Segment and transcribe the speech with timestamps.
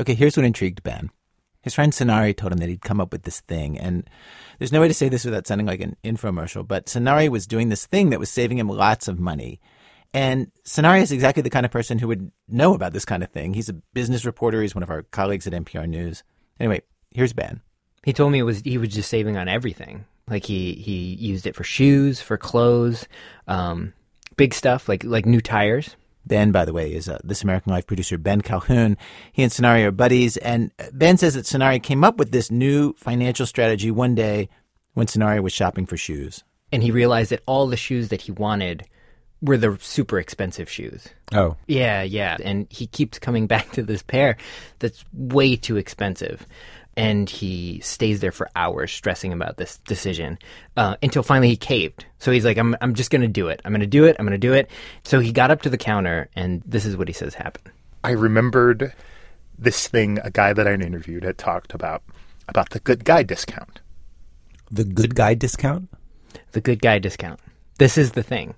[0.00, 1.10] Okay, here's what intrigued Ben.
[1.60, 4.08] His friend Sonari told him that he'd come up with this thing, and
[4.58, 7.68] there's no way to say this without sounding like an infomercial, but Sonari was doing
[7.68, 9.60] this thing that was saving him lots of money.
[10.14, 13.30] And Sonari is exactly the kind of person who would know about this kind of
[13.30, 13.52] thing.
[13.52, 14.62] He's a business reporter.
[14.62, 16.24] He's one of our colleagues at NPR News.
[16.58, 16.80] Anyway,
[17.10, 17.60] here's Ben.
[18.02, 20.06] He told me it was he was just saving on everything.
[20.28, 23.06] Like he he used it for shoes, for clothes,
[23.46, 23.92] um,
[24.36, 25.94] big stuff like like new tires.
[26.30, 28.96] Ben, by the way, is uh, This American Life producer Ben Calhoun.
[29.32, 32.92] He and Sonari are buddies, and Ben says that Sonari came up with this new
[32.92, 34.48] financial strategy one day
[34.94, 36.44] when Sonari was shopping for shoes.
[36.70, 38.84] And he realized that all the shoes that he wanted
[39.42, 41.08] were the super expensive shoes.
[41.32, 41.56] Oh.
[41.66, 42.36] Yeah, yeah.
[42.44, 44.36] And he keeps coming back to this pair
[44.78, 46.46] that's way too expensive.
[47.00, 50.38] And he stays there for hours stressing about this decision
[50.76, 52.04] uh, until finally he caved.
[52.18, 53.62] So he's like, I'm, I'm just going to do it.
[53.64, 54.16] I'm going to do it.
[54.18, 54.68] I'm going to do it.
[55.02, 57.72] So he got up to the counter, and this is what he says happened.
[58.04, 58.92] I remembered
[59.58, 62.02] this thing a guy that I interviewed had talked about,
[62.48, 63.80] about the good guy discount.
[64.70, 65.88] The good guy discount?
[66.52, 67.40] The good guy discount.
[67.78, 68.54] This is the thing.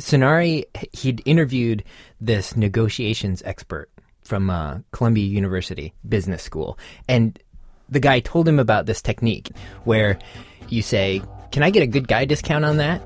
[0.00, 1.84] Sonari, he'd interviewed
[2.20, 3.88] this negotiations expert
[4.22, 7.38] from uh, Columbia University Business School, and
[7.88, 9.50] the guy told him about this technique
[9.84, 10.18] where
[10.68, 11.22] you say,
[11.52, 13.02] "Can I get a good guy discount on that?"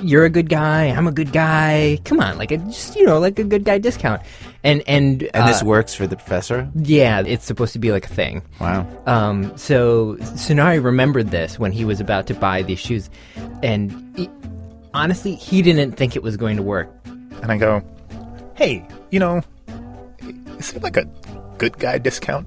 [0.00, 0.86] You're a good guy.
[0.86, 1.98] I'm a good guy.
[2.04, 4.22] Come on, like a just you know, like a good guy discount.
[4.64, 6.68] And and And this uh, works for the professor?
[6.74, 8.42] yeah, it's supposed to be like a thing.
[8.60, 8.86] Wow.
[9.06, 13.10] Um, so Sonari remembered this when he was about to buy these shoes,
[13.62, 14.30] and he,
[14.94, 16.88] honestly, he didn't think it was going to work.
[17.42, 17.82] And I go,
[18.56, 19.42] hey, you know,
[20.58, 21.04] is there like a
[21.58, 22.46] good guy discount?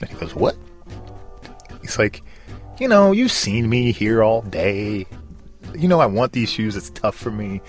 [0.00, 0.56] And he goes, what?
[1.90, 2.22] He's like,
[2.78, 5.06] you know, you've seen me here all day.
[5.76, 6.76] You know, I want these shoes.
[6.76, 7.60] It's tough for me.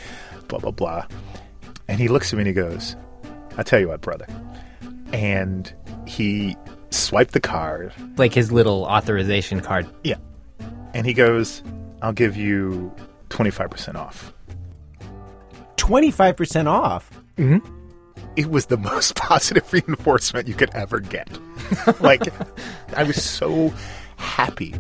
[0.48, 1.08] Blah, blah, blah.
[1.88, 2.96] And he looks at me and he goes,
[3.58, 4.28] I tell you what, brother.
[5.12, 5.74] And
[6.06, 6.56] he
[6.92, 7.94] swiped the card.
[8.18, 9.90] Like his little authorization card.
[10.04, 10.18] Yeah.
[10.94, 11.64] And he goes,
[12.04, 12.94] I'll give you
[13.30, 14.32] 25% off.
[15.78, 17.10] 25% off.
[17.38, 17.58] Hmm.
[18.36, 21.28] it was the most positive reinforcement you could ever get.
[22.02, 22.22] like,
[22.96, 23.74] I was so
[24.22, 24.74] happy.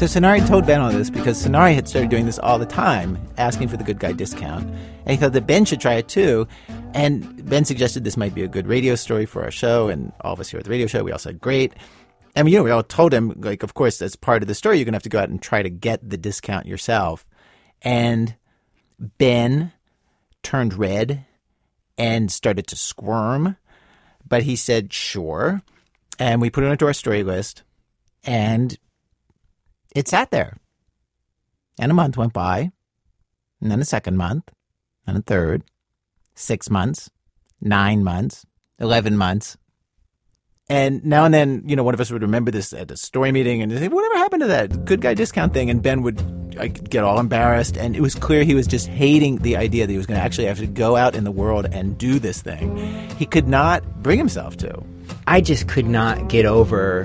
[0.00, 3.18] So Sonari told Ben all this because Sonari had started doing this all the time,
[3.36, 4.64] asking for the good guy discount.
[4.64, 6.48] And he thought that Ben should try it too.
[6.94, 9.88] And Ben suggested this might be a good radio story for our show.
[9.88, 11.74] And all of us here at the radio show, we all said, great.
[12.34, 14.54] I mean, you know, we all told him, like, of course, as part of the
[14.54, 17.26] story, you're going to have to go out and try to get the discount yourself.
[17.82, 18.36] And
[18.98, 19.72] Ben
[20.42, 21.26] turned red
[21.98, 23.58] and started to squirm.
[24.30, 25.60] But he said, sure.
[26.18, 27.62] And we put it onto our story list.
[28.24, 28.78] And
[29.94, 30.56] it sat there.
[31.78, 32.70] And a month went by,
[33.60, 34.50] and then a second month,
[35.06, 35.64] and a third,
[36.34, 37.10] six months,
[37.60, 38.46] nine months,
[38.78, 39.56] 11 months.
[40.70, 43.32] And now and then, you know, one of us would remember this at a story
[43.32, 45.68] meeting and say, whatever happened to that good guy discount thing?
[45.68, 47.76] And Ben would like, get all embarrassed.
[47.76, 50.24] And it was clear he was just hating the idea that he was going to
[50.24, 52.76] actually have to go out in the world and do this thing.
[53.16, 54.80] He could not bring himself to.
[55.26, 57.04] I just could not get over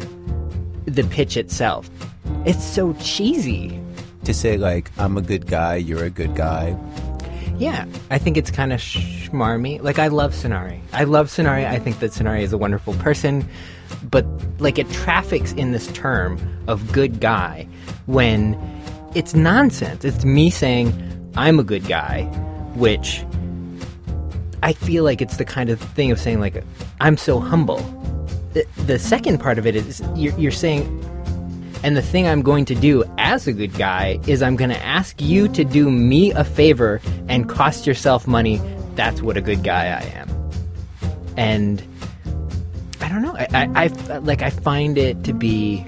[0.86, 1.90] the pitch itself.
[2.46, 3.82] It's so cheesy.
[4.26, 6.76] To say, like, I'm a good guy, you're a good guy.
[7.58, 9.82] Yeah, I think it's kind of schmarmy.
[9.82, 10.82] Like, I love Sonari.
[10.92, 11.66] I love Sonari.
[11.66, 13.48] I think that Sonari is a wonderful person.
[14.10, 14.26] But,
[14.60, 17.68] like, it traffics in this term of good guy
[18.08, 18.60] when
[19.16, 20.04] it's nonsense.
[20.04, 20.94] It's me saying,
[21.38, 22.24] I'm a good guy,
[22.76, 23.26] which
[24.62, 26.62] I feel like it's the kind of thing of saying, like,
[27.00, 27.80] I'm so humble.
[28.54, 30.84] The, the second part of it is you're, you're saying,
[31.86, 34.84] and the thing I'm going to do as a good guy is I'm going to
[34.84, 38.60] ask you to do me a favor and cost yourself money.
[38.96, 40.28] That's what a good guy I am.
[41.38, 41.84] And
[43.02, 43.36] I don't know.
[43.38, 45.86] I, I, I like I find it to be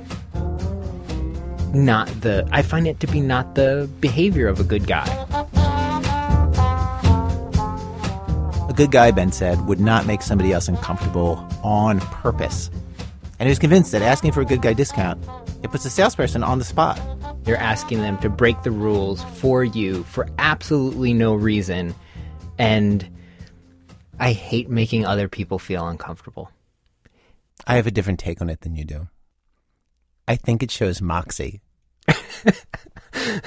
[1.74, 5.08] not the I find it to be not the behavior of a good guy.
[8.70, 12.70] A good guy, Ben said, would not make somebody else uncomfortable on purpose.
[13.40, 15.20] And he was convinced that asking for a good guy discount,
[15.68, 17.00] it puts a salesperson on the spot.
[17.46, 21.94] You're asking them to break the rules for you for absolutely no reason.
[22.58, 23.08] And
[24.18, 26.50] I hate making other people feel uncomfortable.
[27.66, 29.10] I have a different take on it than you do.
[30.26, 31.60] I think it shows moxie.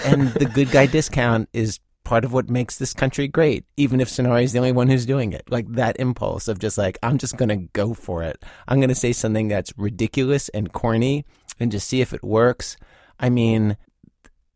[0.05, 1.81] and the good guy discount is
[2.11, 5.07] part of what makes this country great, even if Sonari is the only one who's
[5.07, 5.45] doing it.
[5.49, 8.45] Like that impulse of just like, I'm just going to go for it.
[8.67, 11.25] I'm going to say something that's ridiculous and corny
[11.61, 12.77] and just see if it works.
[13.21, 13.77] I mean,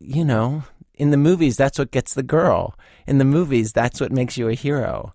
[0.01, 0.63] you know,
[0.95, 2.75] in the movies, that's what gets the girl.
[3.07, 5.13] In the movies, that's what makes you a hero.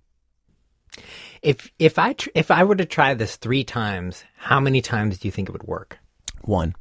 [1.42, 5.18] If if I tr- if I were to try this three times, how many times
[5.18, 5.98] do you think it would work?
[6.40, 6.74] One.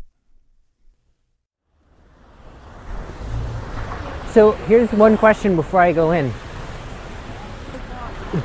[4.33, 6.31] So here's one question before I go in.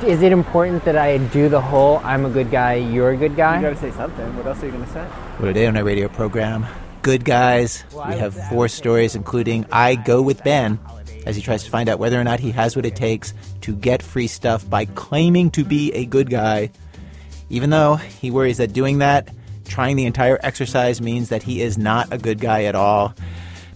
[0.03, 3.35] Is it important that I do the whole "I'm a good guy, you're a good
[3.35, 3.57] guy"?
[3.57, 4.35] You gotta say something.
[4.35, 5.05] What else are you gonna say?
[5.39, 6.65] Well, today on our radio program,
[7.03, 10.79] Good Guys, we have four stories, including I Go with Ben,
[11.27, 13.75] as he tries to find out whether or not he has what it takes to
[13.75, 16.71] get free stuff by claiming to be a good guy,
[17.51, 19.29] even though he worries that doing that,
[19.67, 23.13] trying the entire exercise, means that he is not a good guy at all.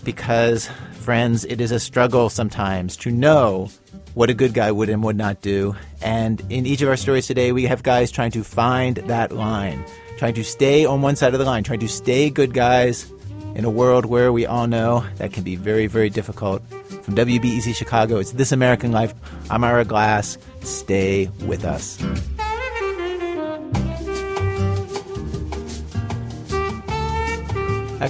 [0.04, 0.70] Because,
[1.10, 3.68] friends, it is a struggle sometimes to know
[4.14, 5.76] what a good guy would and would not do.
[6.04, 9.84] And in each of our stories today, we have guys trying to find that line,
[10.20, 13.12] trying to stay on one side of the line, trying to stay good guys
[13.56, 16.62] in a world where we all know that can be very, very difficult.
[17.02, 19.16] From WBEZ Chicago, it's This American Life.
[19.50, 20.38] I'm Ira Glass.
[20.62, 21.98] Stay with us.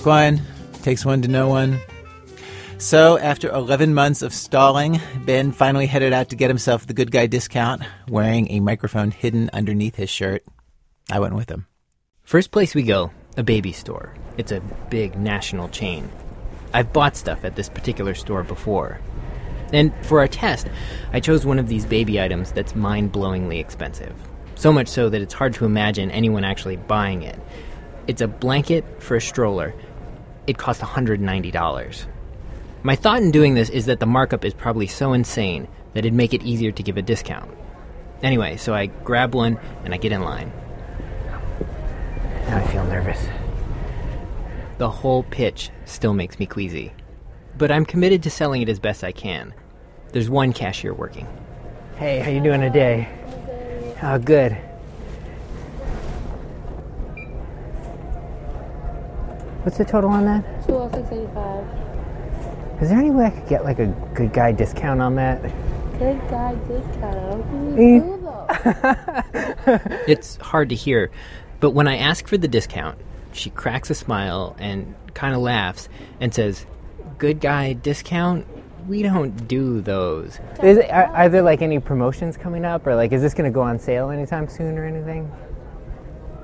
[0.03, 0.41] One
[0.81, 1.79] takes one to know one.
[2.79, 7.11] So, after 11 months of stalling, Ben finally headed out to get himself the good
[7.11, 10.45] guy discount, wearing a microphone hidden underneath his shirt.
[11.11, 11.67] I went with him.
[12.23, 14.13] First place we go, a baby store.
[14.37, 16.09] It's a big national chain.
[16.73, 19.01] I've bought stuff at this particular store before.
[19.73, 20.69] And for our test,
[21.11, 24.15] I chose one of these baby items that's mind blowingly expensive.
[24.55, 27.41] So much so that it's hard to imagine anyone actually buying it.
[28.07, 29.73] It's a blanket for a stroller.
[30.47, 32.07] It cost $190.
[32.81, 36.13] My thought in doing this is that the markup is probably so insane that it'd
[36.13, 37.51] make it easier to give a discount.
[38.23, 40.51] Anyway, so I grab one and I get in line.
[42.47, 43.19] Now I feel nervous.
[44.77, 46.93] The whole pitch still makes me queasy.
[47.57, 49.53] But I'm committed to selling it as best I can.
[50.13, 51.27] There's one cashier working.
[51.97, 53.09] Hey, how you doing today?
[54.01, 54.53] Oh, good.
[59.63, 60.43] What's the total on that?
[60.65, 61.88] 20685.
[62.81, 65.41] Is there any way I could get like a good guy discount on that?
[65.99, 67.45] Good guy discount.
[67.45, 67.95] What do Eh.
[67.95, 69.79] you do though?
[70.07, 71.11] It's hard to hear,
[71.59, 72.97] but when I ask for the discount,
[73.33, 75.89] she cracks a smile and kind of laughs
[76.19, 76.65] and says,
[77.17, 78.47] Good guy discount?
[78.87, 80.39] We don't do those.
[80.63, 83.53] Is, are, are there like any promotions coming up, or like is this going to
[83.53, 85.29] go on sale anytime soon or anything?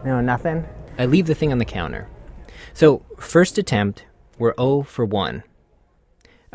[0.03, 0.65] No, nothing?
[0.99, 2.07] I leave the thing on the counter.
[2.73, 4.05] So, first attempt,
[4.37, 5.43] we're 0 for 1.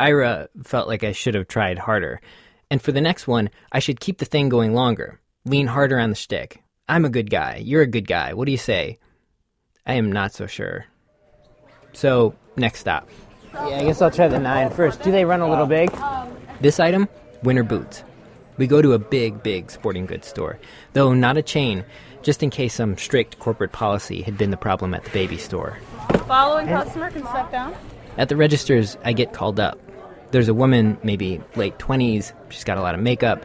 [0.00, 2.20] Ira felt like I should have tried harder.
[2.70, 5.20] And for the next one, I should keep the thing going longer.
[5.44, 6.62] Lean harder on the stick.
[6.88, 7.60] I'm a good guy.
[7.62, 8.32] You're a good guy.
[8.32, 8.98] What do you say?
[9.86, 10.86] I am not so sure.
[11.92, 13.08] So, next stop.
[13.52, 15.02] Yeah, I guess I'll try the nine first.
[15.02, 15.90] Do they run a little big?
[16.60, 17.08] This item,
[17.42, 18.02] winter boots.
[18.56, 20.58] We go to a big, big sporting goods store,
[20.92, 21.84] though not a chain,
[22.22, 25.78] just in case some strict corporate policy had been the problem at the baby store.
[26.26, 27.74] Following customer can step down.
[28.18, 29.78] At the registers, I get called up.
[30.30, 32.32] There's a woman, maybe late 20s.
[32.50, 33.44] She's got a lot of makeup.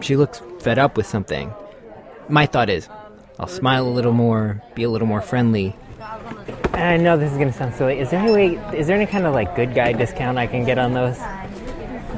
[0.00, 1.52] She looks fed up with something.
[2.28, 2.88] My thought is,
[3.38, 5.74] I'll smile a little more, be a little more friendly.
[6.72, 7.98] I know this is going to sound silly.
[7.98, 10.64] Is there any way, is there any kind of like good guy discount I can
[10.64, 11.18] get on those?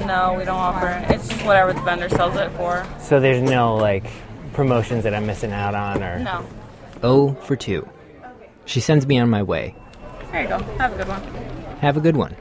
[0.05, 1.11] No, we don't offer it.
[1.15, 2.87] It's just whatever the vendor sells it for.
[3.01, 4.11] So there's no like
[4.53, 6.19] promotions that I'm missing out on or.
[6.19, 6.47] No.
[7.03, 7.89] Oh for 2.
[8.65, 9.75] She sends me on my way.
[10.33, 10.59] There you go.
[10.59, 11.23] Have a good one.
[11.81, 12.37] Have a good one.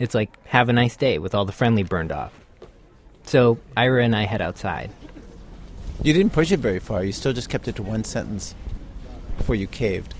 [0.00, 2.32] It's like have a nice day with all the friendly burned off.
[3.24, 4.90] So Ira and I head outside.
[6.02, 7.04] You didn't push it very far.
[7.04, 8.54] You still just kept it to one sentence
[9.36, 10.14] before you caved.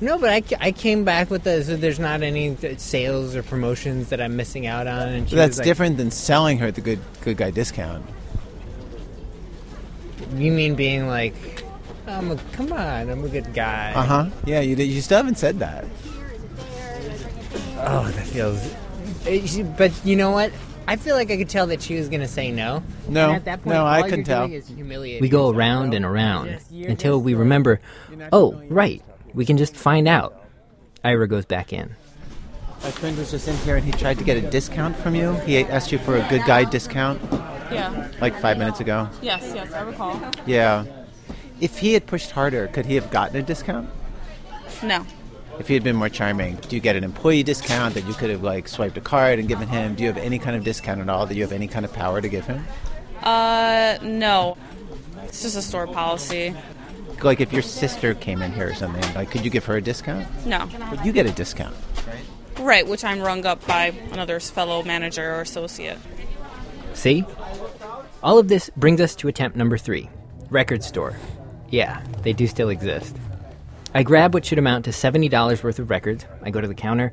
[0.00, 4.10] No, but I, I came back with the so there's not any sales or promotions
[4.10, 5.08] that I'm missing out on.
[5.08, 8.04] And she that's like, different than selling her the good good guy discount.
[10.36, 11.64] You mean being like,
[12.06, 13.92] I'm a come on, I'm a good guy.
[13.94, 14.26] Uh huh.
[14.46, 15.84] Yeah, you you still haven't said that.
[17.78, 18.74] Oh, that feels.
[19.26, 20.52] It- she- But you know what?
[20.86, 22.82] I feel like I could tell that she was gonna say no.
[23.08, 24.46] No, And at that point, no, I all couldn't tell.
[24.48, 27.80] We go around and around Just- you're until we remember.
[28.32, 29.02] Oh, right.
[29.32, 30.42] We can just find out.
[31.02, 31.96] Ira goes back in.
[32.82, 35.32] My friend was just in here and he tried to get a discount from you.
[35.46, 37.18] He asked you for a good guy discount
[37.72, 38.08] Yeah.
[38.20, 39.08] like five minutes ago.
[39.22, 40.20] Yes, yes, I recall.
[40.44, 40.84] Yeah.
[41.62, 43.88] If he had pushed harder, could he have gotten a discount?
[44.82, 45.06] No.
[45.58, 48.30] If he had been more charming, do you get an employee discount that you could
[48.30, 49.94] have like swiped a card and given him?
[49.94, 51.92] Do you have any kind of discount at all that you have any kind of
[51.92, 52.64] power to give him?
[53.22, 54.56] Uh, no.
[55.24, 56.54] It's just a store policy.
[57.22, 59.80] Like if your sister came in here or something, like could you give her a
[59.80, 60.26] discount?
[60.44, 60.68] No.
[60.90, 61.74] But you get a discount.
[62.58, 65.98] Right, which I'm rung up by another fellow manager or associate.
[66.94, 67.24] See?
[68.22, 70.08] All of this brings us to attempt number three
[70.50, 71.16] record store.
[71.70, 73.16] Yeah, they do still exist.
[73.94, 76.26] I grab what should amount to $70 worth of records.
[76.42, 77.12] I go to the counter.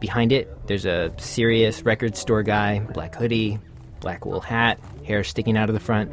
[0.00, 3.58] Behind it, there's a serious record store guy, black hoodie,
[4.00, 6.10] black wool hat, hair sticking out of the front.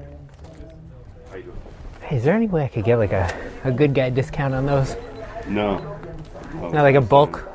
[2.02, 4.66] Hey, is there any way I could get like a, a good guy discount on
[4.66, 4.96] those?
[5.48, 5.80] No.
[6.54, 7.50] Not like a bulk?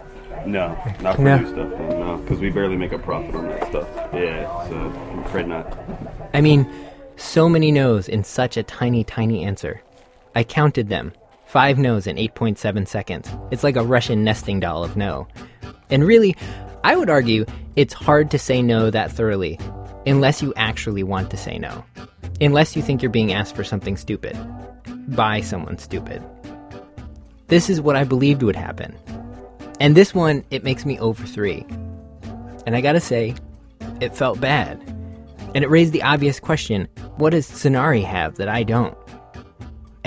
[0.45, 1.39] No, not for No.
[1.39, 1.79] new stuff.
[1.79, 3.89] man, No, because we barely make a profit on that stuff.
[4.13, 5.79] Yeah, so I'm afraid not.
[6.35, 6.69] I mean,
[7.17, 9.83] so many no's in such a tiny, tiny answer.
[10.35, 11.13] I counted them.
[11.49, 13.27] Five no's in 8.7 seconds.
[13.51, 15.27] It's like a Russian nesting doll of no.
[15.89, 16.37] And really,
[16.85, 19.59] I would argue it's hard to say no that thoroughly,
[20.07, 21.83] unless you actually want to say no.
[22.43, 24.37] Unless you think you're being asked for something stupid.
[25.09, 26.23] By someone stupid.
[27.47, 28.95] This is what I believed would happen.
[29.81, 31.65] And this one, it makes me over three.
[32.67, 33.35] And I gotta say,
[34.03, 34.79] it felt bad.
[35.55, 38.95] And it raised the obvious question what does Sonari have that I don't?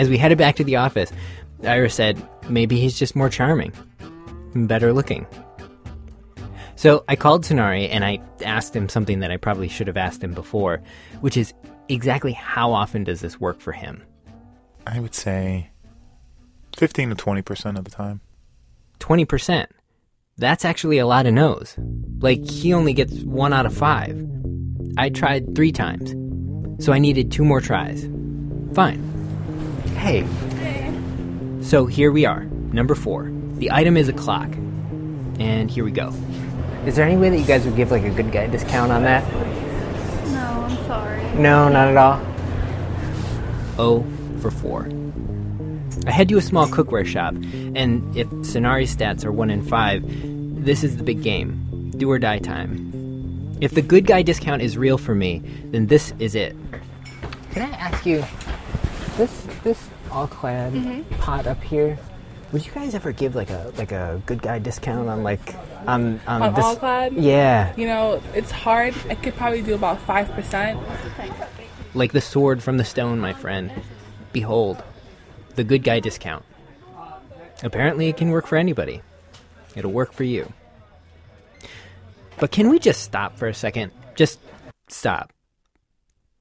[0.01, 1.11] As we headed back to the office,
[1.63, 3.71] Ira said, maybe he's just more charming,
[4.55, 5.27] better looking.
[6.75, 10.23] So I called Sonari and I asked him something that I probably should have asked
[10.23, 10.81] him before,
[11.19, 11.53] which is
[11.87, 14.01] exactly how often does this work for him?
[14.87, 15.69] I would say
[16.77, 18.21] 15 to 20% of the time.
[19.01, 19.67] 20%.
[20.39, 21.75] That's actually a lot of no's.
[22.21, 24.19] Like, he only gets one out of five.
[24.97, 26.15] I tried three times,
[26.83, 28.09] so I needed two more tries.
[28.73, 29.10] Fine.
[29.95, 30.25] Hey.
[31.61, 32.43] So here we are,
[32.73, 33.31] number four.
[33.55, 34.49] The item is a clock.
[35.39, 36.13] And here we go.
[36.85, 39.03] Is there any way that you guys would give like a good guy discount on
[39.03, 39.23] that?
[40.31, 41.23] No, I'm sorry.
[41.35, 42.19] No, not at all.
[43.77, 44.05] O
[44.41, 44.89] for four.
[46.07, 47.35] I head to a small cookware shop,
[47.75, 50.03] and if Sonari's stats are one in five,
[50.65, 51.91] this is the big game.
[51.95, 52.89] Do or die time.
[53.61, 56.55] If the good guy discount is real for me, then this is it.
[57.51, 58.25] Can I ask you,
[59.63, 61.15] this this All-Clad mm-hmm.
[61.15, 61.97] pot up here,
[62.51, 65.55] would you guys ever give like a like a good guy discount on like
[65.87, 66.65] on on, On this?
[66.65, 67.13] All-Clad?
[67.13, 68.93] Yeah, You know, it's hard.
[69.09, 70.83] I could probably do about 5%.
[71.93, 73.71] like the sword from the stone, my friend.
[74.33, 74.83] Behold,
[75.55, 76.45] the good guy discount.
[77.63, 79.01] Apparently, it can work for anybody.
[79.75, 80.51] It'll work for you.
[82.39, 83.91] But can we just stop for a second?
[84.15, 84.39] Just
[84.87, 85.31] stop.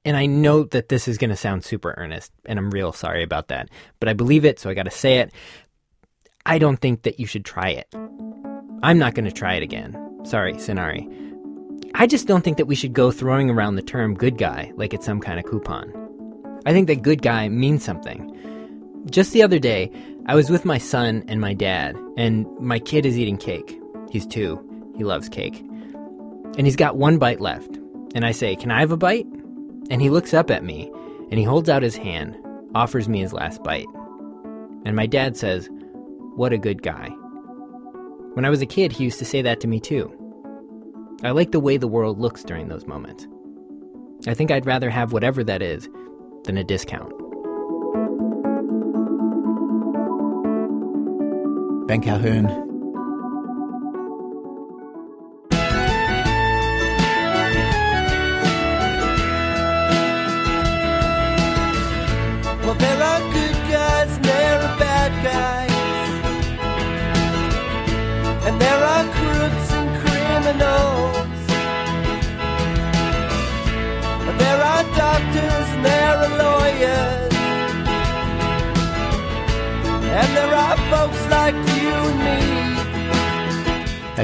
[0.03, 3.23] And I know that this is going to sound super earnest, and I'm real sorry
[3.23, 3.69] about that.
[3.99, 5.31] But I believe it, so I got to say it.
[6.45, 7.87] I don't think that you should try it.
[8.81, 9.95] I'm not going to try it again.
[10.23, 11.07] Sorry, Sonari.
[11.93, 14.93] I just don't think that we should go throwing around the term good guy like
[14.93, 15.93] it's some kind of coupon.
[16.65, 18.27] I think that good guy means something.
[19.09, 19.91] Just the other day,
[20.25, 23.79] I was with my son and my dad, and my kid is eating cake.
[24.09, 24.59] He's two.
[24.95, 25.59] He loves cake.
[26.57, 27.77] And he's got one bite left.
[28.13, 29.27] And I say, Can I have a bite?
[29.89, 30.91] And he looks up at me,
[31.29, 32.37] and he holds out his hand,
[32.75, 33.87] offers me his last bite.
[34.85, 35.69] And my dad says,
[36.35, 37.09] What a good guy.
[38.33, 40.11] When I was a kid, he used to say that to me too.
[41.23, 43.27] I like the way the world looks during those moments.
[44.27, 45.89] I think I'd rather have whatever that is
[46.45, 47.11] than a discount.
[51.87, 52.70] Ben Calhoun.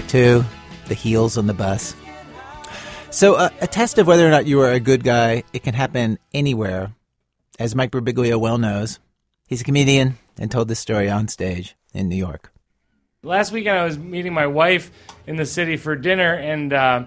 [0.02, 0.44] Two,
[0.88, 1.96] the heels on the bus.
[3.10, 5.74] So, uh, a test of whether or not you are a good guy, it can
[5.74, 6.94] happen anywhere.
[7.58, 9.00] As Mike Birbiglia well knows,
[9.48, 12.52] he's a comedian and told this story on stage in New York.
[13.24, 14.92] Last weekend, I was meeting my wife
[15.26, 17.06] in the city for dinner, and uh,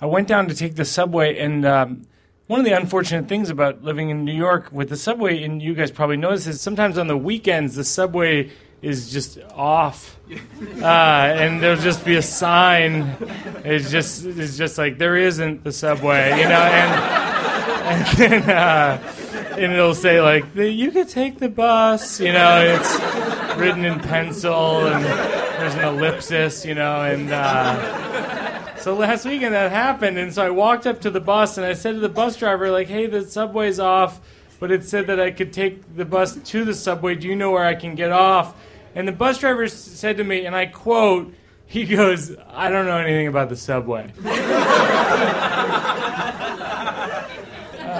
[0.00, 1.38] I went down to take the subway.
[1.38, 2.02] And um,
[2.46, 5.74] one of the unfortunate things about living in New York with the subway, and you
[5.74, 8.50] guys probably know this, is sometimes on the weekends the subway
[8.82, 13.16] is just off, uh, and there'll just be a sign.
[13.64, 18.50] It's just it's just like there isn't the subway, you know, and and then.
[18.50, 19.12] Uh,
[19.58, 22.60] and it'll say like you could take the bus, you know.
[22.60, 27.02] It's written in pencil, and there's an ellipsis, you know.
[27.02, 31.56] And uh, so last weekend that happened, and so I walked up to the bus
[31.56, 34.20] and I said to the bus driver like, "Hey, the subway's off,
[34.58, 37.14] but it said that I could take the bus to the subway.
[37.14, 38.54] Do you know where I can get off?"
[38.94, 41.34] And the bus driver said to me, and I quote,
[41.66, 44.12] he goes, "I don't know anything about the subway."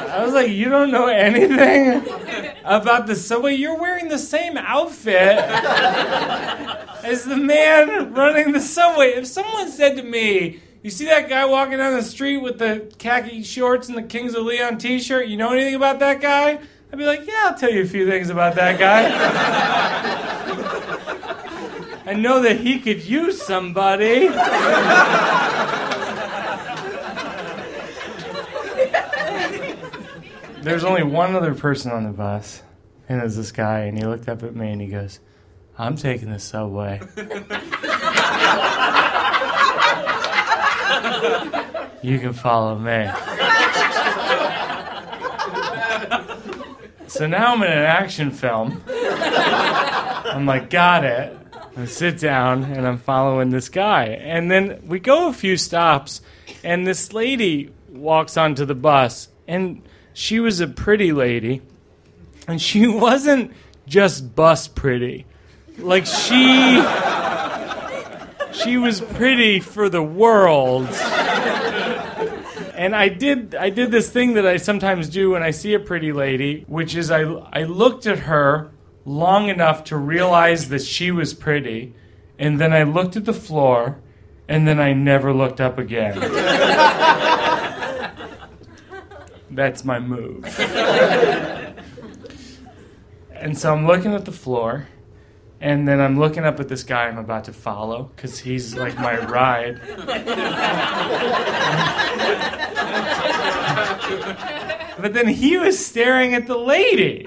[0.09, 2.03] I was like, "You don't know anything
[2.65, 3.55] about the subway.
[3.55, 5.39] You're wearing the same outfit
[7.05, 9.11] as the man running the subway.
[9.11, 12.89] If someone said to me, you see that guy walking down the street with the
[12.99, 15.27] khaki shorts and the Kings of Leon t shirt?
[15.27, 16.61] You know anything about that guy?
[16.93, 19.07] I'd be like, yeah, I'll tell you a few things about that guy.
[22.07, 24.29] I know that he could use somebody.
[30.63, 32.63] There's only one other person on the bus,
[33.09, 35.19] and it's this guy, and he looked up at me and he goes,
[35.77, 37.01] I'm taking the subway.
[42.03, 43.11] you can follow me.
[47.09, 48.83] So now I'm in an action film.
[48.89, 51.37] I'm like, got it.
[51.77, 54.05] I sit down and I'm following this guy.
[54.07, 56.21] And then we go a few stops,
[56.63, 59.29] and this lady walks onto the bus.
[59.47, 61.63] And she was a pretty lady.
[62.49, 63.53] And she wasn't
[63.87, 65.27] just bus pretty.
[65.79, 66.83] Like, she.
[68.67, 70.89] She was pretty for the world.
[72.75, 75.79] And I did I did this thing that I sometimes do when I see a
[75.79, 78.73] pretty lady, which is I I looked at her
[79.05, 81.95] long enough to realize that she was pretty,
[82.41, 84.01] and then I looked at the floor,
[84.49, 86.19] and then I never looked up again.
[89.51, 90.45] That's my move.
[93.31, 94.89] and so I'm looking at the floor,
[95.61, 98.97] and then I'm looking up at this guy I'm about to follow because he's like
[98.99, 99.81] my ride.
[105.01, 107.27] but then he was staring at the lady.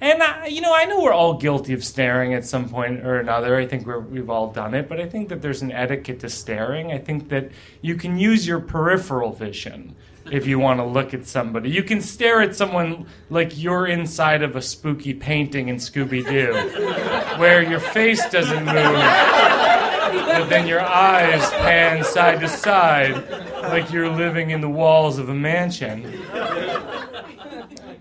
[0.00, 3.18] And I, you know, I know we're all guilty of staring at some point or
[3.18, 3.56] another.
[3.56, 6.28] I think we're, we've all done it, but I think that there's an etiquette to
[6.28, 6.92] staring.
[6.92, 7.50] I think that
[7.80, 9.96] you can use your peripheral vision
[10.30, 11.70] if you want to look at somebody.
[11.70, 16.54] You can stare at someone like you're inside of a spooky painting in Scooby Doo,
[17.38, 23.28] where your face doesn't move, but then your eyes pan side to side
[23.62, 26.20] like you're living in the walls of a mansion.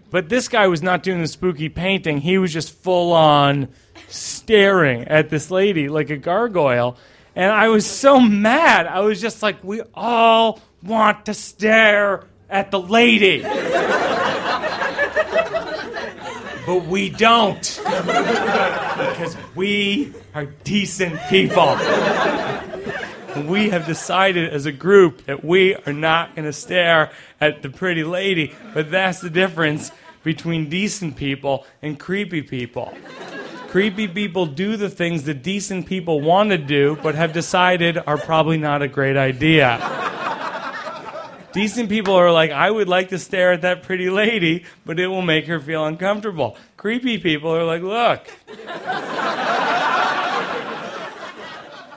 [0.09, 3.69] But this guy was not doing the spooky painting, he was just full on
[4.07, 6.97] staring at this lady like a gargoyle.
[7.35, 8.85] And I was so mad.
[8.85, 13.41] I was just like, we all want to stare at the lady.
[16.65, 17.81] but we don't.
[17.83, 21.77] Because we are decent people.
[23.47, 27.69] We have decided as a group that we are not going to stare at the
[27.69, 28.53] pretty lady.
[28.73, 29.91] But that's the difference
[30.23, 32.93] between decent people and creepy people.
[33.69, 38.17] Creepy people do the things that decent people want to do, but have decided are
[38.17, 40.02] probably not a great idea.
[41.53, 45.07] Decent people are like, I would like to stare at that pretty lady, but it
[45.07, 46.57] will make her feel uncomfortable.
[46.77, 48.27] Creepy people are like, look,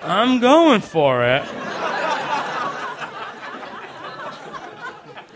[0.03, 1.43] I'm going for it.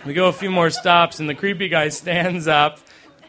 [0.06, 2.78] We go a few more stops, and the creepy guy stands up,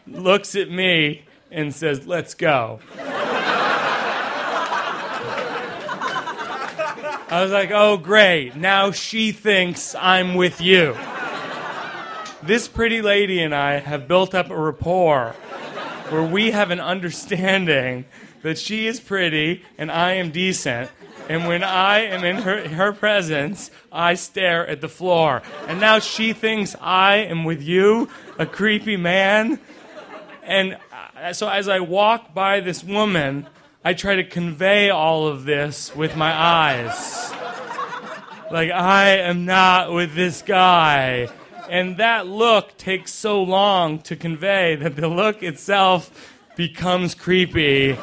[0.06, 2.80] looks at me, and says, Let's go.
[7.32, 8.56] I was like, oh, great.
[8.56, 10.94] Now she thinks I'm with you.
[12.42, 15.30] This pretty lady and I have built up a rapport
[16.10, 18.04] where we have an understanding
[18.42, 20.90] that she is pretty and I am decent.
[21.30, 25.40] And when I am in her, her presence, I stare at the floor.
[25.68, 29.58] And now she thinks I am with you, a creepy man.
[30.42, 30.76] And
[31.32, 33.46] so as I walk by this woman,
[33.84, 37.32] I try to convey all of this with my eyes.
[38.52, 41.28] Like, I am not with this guy.
[41.68, 47.98] And that look takes so long to convey that the look itself becomes creepy.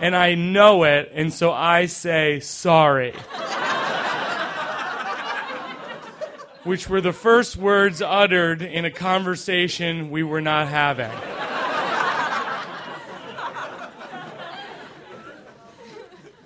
[0.00, 3.12] And I know it, and so I say sorry.
[6.62, 11.12] Which were the first words uttered in a conversation we were not having.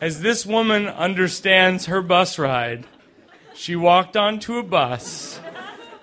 [0.01, 2.87] As this woman understands her bus ride,
[3.53, 5.41] she walked onto a bus.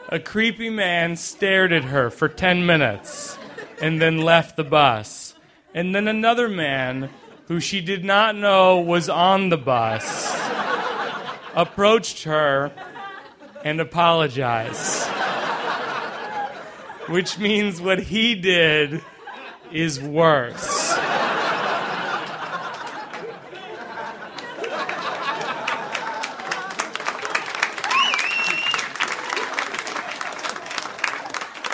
[0.10, 3.38] A creepy man stared at her for 10 minutes
[3.82, 5.36] and then left the bus.
[5.74, 7.10] And then another man,
[7.48, 10.36] who she did not know was on the bus,
[11.56, 12.74] approached her
[13.64, 15.08] and apologized.
[17.08, 19.02] Which means what he did
[19.72, 20.75] is worse.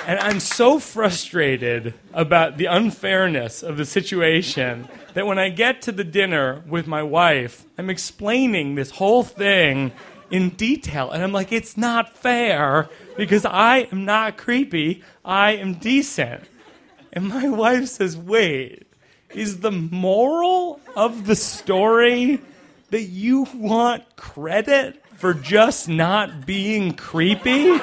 [0.08, 5.92] And I'm so frustrated about the unfairness of the situation that when I get to
[5.92, 9.92] the dinner with my wife, I'm explaining this whole thing
[10.32, 11.12] in detail.
[11.12, 16.46] And I'm like, it's not fair because I am not creepy, I am decent.
[17.14, 18.88] And my wife says, wait,
[19.30, 22.42] is the moral of the story
[22.90, 27.80] that you want credit for just not being creepy?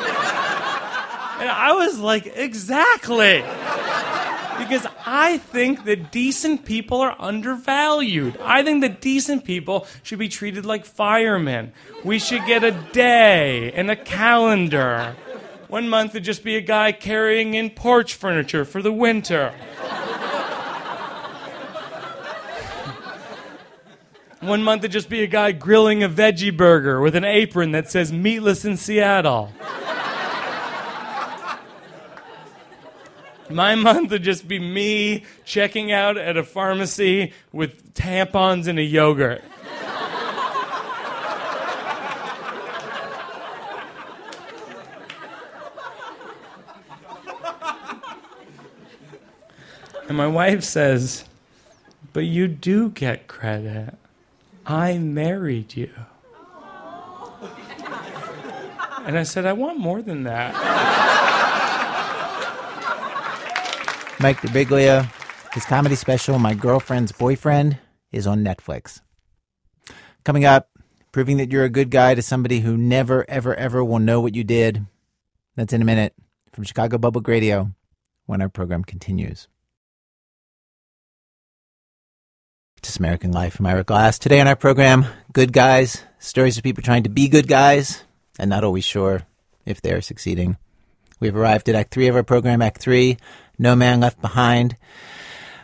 [1.39, 3.45] And I was like, exactly.
[4.59, 8.37] Because I think that decent people are undervalued.
[8.43, 11.73] I think that decent people should be treated like firemen.
[12.05, 15.15] We should get a day and a calendar.
[15.69, 19.55] One month would just be a guy carrying in porch furniture for the winter.
[24.41, 27.91] One month would just be a guy grilling a veggie burger with an apron that
[27.91, 29.53] says meatless in Seattle.
[33.51, 38.83] My month would just be me checking out at a pharmacy with tampons and a
[38.83, 39.43] yogurt.
[50.09, 51.25] and my wife says,
[52.13, 53.95] But you do get credit.
[54.67, 55.91] I married you.
[59.07, 61.18] And I said, I want more than that.
[64.21, 65.09] Mike Birbiglia,
[65.55, 67.79] his comedy special, My Girlfriend's Boyfriend,
[68.11, 69.01] is on Netflix.
[70.25, 70.71] Coming up,
[71.13, 74.35] proving that you're a good guy to somebody who never, ever, ever will know what
[74.35, 74.85] you did.
[75.55, 76.15] That's in a minute
[76.53, 77.71] from Chicago Public Radio
[78.27, 79.47] when our program continues.
[82.83, 83.61] This American Life.
[83.61, 84.19] I'm Ira Glass.
[84.19, 88.03] Today on our program, Good Guys, stories of people trying to be good guys
[88.37, 89.23] and not always sure
[89.65, 90.57] if they're succeeding.
[91.21, 93.17] We've arrived at Act 3 of our program, Act 3,
[93.59, 94.77] No Man Left Behind.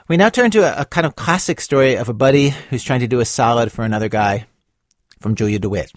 [0.09, 3.01] We now turn to a, a kind of classic story of a buddy who's trying
[3.01, 4.47] to do a solid for another guy
[5.21, 5.93] from Julia DeWitt.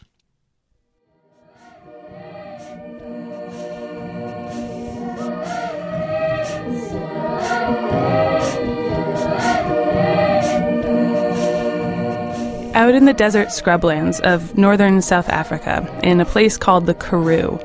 [12.75, 17.59] Out in the desert scrublands of northern South Africa, in a place called the Karoo,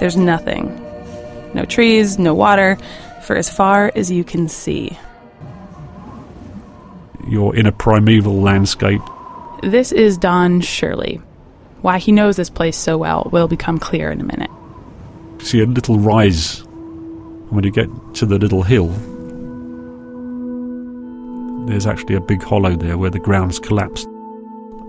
[0.00, 0.80] there's nothing.
[1.52, 2.78] No trees, no water,
[3.24, 4.96] for as far as you can see.
[7.28, 9.00] You're in a primeval landscape.
[9.62, 11.20] This is Don Shirley.
[11.80, 14.50] Why he knows this place so well will become clear in a minute.
[15.40, 16.60] See a little rise.
[16.60, 18.88] And when you get to the little hill,
[21.66, 24.06] there's actually a big hollow there where the ground's collapsed.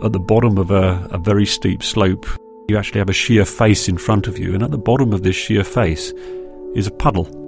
[0.03, 2.25] At the bottom of a, a very steep slope,
[2.67, 5.23] you actually have a sheer face in front of you, and at the bottom of
[5.23, 6.11] this sheer face
[6.75, 7.44] is a puddle.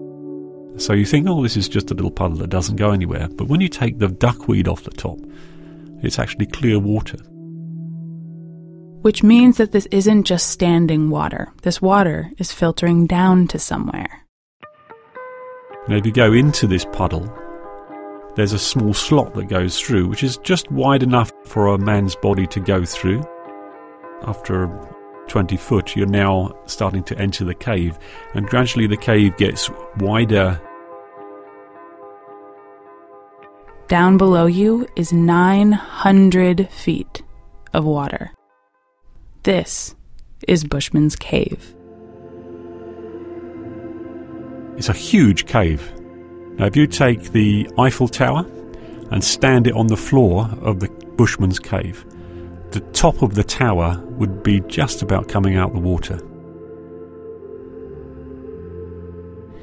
[0.77, 3.27] So you think, oh, this is just a little puddle that doesn't go anywhere.
[3.29, 5.19] But when you take the duckweed off the top,
[6.03, 7.17] it's actually clear water.
[9.01, 11.51] Which means that this isn't just standing water.
[11.63, 14.23] This water is filtering down to somewhere.
[15.87, 17.31] Now, if you go into this puddle,
[18.35, 22.15] there's a small slot that goes through, which is just wide enough for a man's
[22.15, 23.23] body to go through.
[24.23, 24.67] After
[25.27, 27.97] 20 foot, you're now starting to enter the cave,
[28.35, 30.61] and gradually the cave gets wider.
[33.87, 37.23] Down below you is 900 feet
[37.73, 38.33] of water.
[39.43, 39.95] This
[40.45, 41.73] is Bushman's Cave.
[44.75, 45.89] It's a huge cave.
[46.57, 48.45] Now, if you take the Eiffel Tower
[49.09, 52.05] and stand it on the floor of the Bushman's Cave,
[52.71, 56.19] the top of the tower would be just about coming out the water.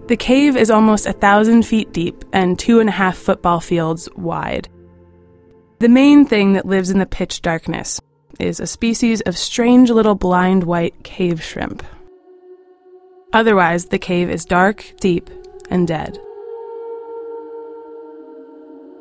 [0.07, 4.07] The cave is almost a thousand feet deep and two and a half football fields
[4.17, 4.69] wide.
[5.79, 8.03] The main thing that lives in the pitch darkness
[8.39, 11.83] is a species of strange little blind white cave shrimp.
[13.33, 15.31] Otherwise, the cave is dark, deep,
[15.71, 16.19] and dead.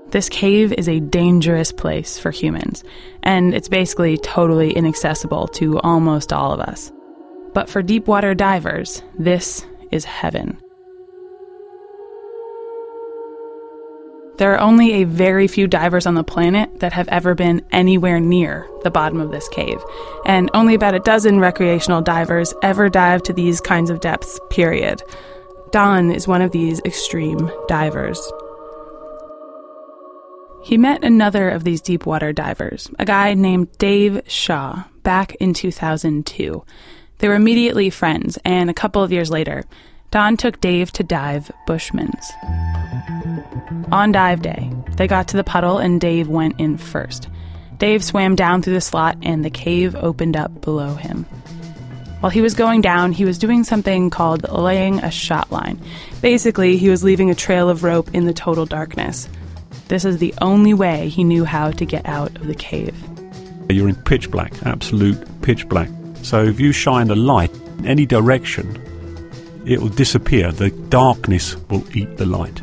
[0.07, 2.83] This cave is a dangerous place for humans,
[3.23, 6.91] and it's basically totally inaccessible to almost all of us.
[7.53, 10.61] But for deep water divers, this is heaven.
[14.37, 18.19] There are only a very few divers on the planet that have ever been anywhere
[18.19, 19.79] near the bottom of this cave,
[20.25, 25.03] and only about a dozen recreational divers ever dive to these kinds of depths, period.
[25.71, 28.19] Don is one of these extreme divers.
[30.63, 35.53] He met another of these deep water divers, a guy named Dave Shaw, back in
[35.53, 36.63] 2002.
[37.19, 39.63] They were immediately friends, and a couple of years later,
[40.13, 42.32] Don took Dave to dive Bushman's.
[43.91, 47.28] On dive day, they got to the puddle and Dave went in first.
[47.80, 51.23] Dave swam down through the slot and the cave opened up below him.
[52.19, 55.82] While he was going down, he was doing something called laying a shot line.
[56.21, 59.28] Basically, he was leaving a trail of rope in the total darkness.
[59.88, 62.95] This is the only way he knew how to get out of the cave.
[63.67, 65.89] You're in pitch black, absolute pitch black.
[66.21, 68.80] So if you shine a light in any direction,
[69.65, 70.52] it will disappear.
[70.52, 72.62] The darkness will eat the light.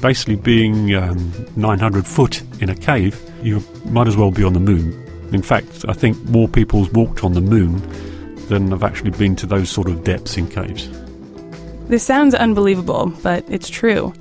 [0.00, 4.60] Basically, being um, 900 foot in a cave, you might as well be on the
[4.60, 5.00] moon.
[5.32, 7.82] In fact, I think more people's walked on the moon
[8.48, 10.88] than have actually been to those sort of depths in caves.
[11.88, 14.12] This sounds unbelievable, but it's true.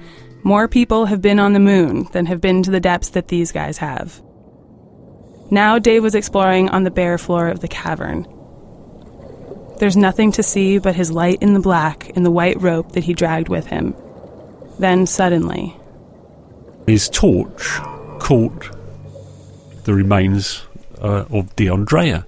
[0.43, 3.51] More people have been on the moon than have been to the depths that these
[3.51, 4.21] guys have.
[5.51, 8.25] Now Dave was exploring on the bare floor of the cavern.
[9.77, 13.03] There's nothing to see but his light in the black and the white rope that
[13.03, 13.95] he dragged with him.
[14.79, 15.75] Then suddenly,
[16.87, 17.79] his torch
[18.19, 18.69] caught
[19.83, 20.63] the remains
[21.01, 22.25] uh, of Deon Dreyer.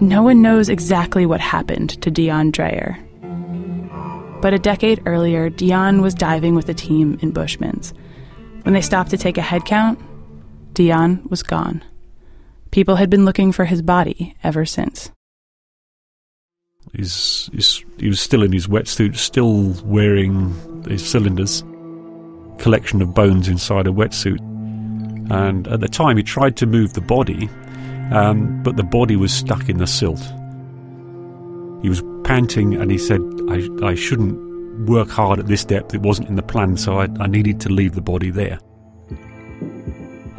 [0.00, 2.98] No one knows exactly what happened to Deon Dreyer.
[4.40, 7.92] But a decade earlier, Deon was diving with a team in Bushman's.
[8.62, 9.98] When they stopped to take a head count,
[10.74, 11.82] Deon was gone.
[12.78, 15.10] People had been looking for his body ever since.
[16.94, 20.54] He's, he's, he was still in his wetsuit, still wearing
[20.86, 21.64] his cylinders,
[22.58, 24.38] collection of bones inside a wetsuit.
[25.28, 27.48] And at the time, he tried to move the body,
[28.12, 30.22] um, but the body was stuck in the silt.
[31.82, 35.94] He was panting and he said, I, I shouldn't work hard at this depth.
[35.94, 38.60] It wasn't in the plan, so I, I needed to leave the body there.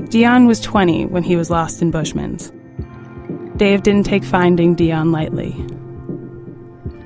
[0.09, 2.51] Deon was 20 when he was lost in Bushman's.
[3.57, 5.51] Dave didn't take finding Deon lightly.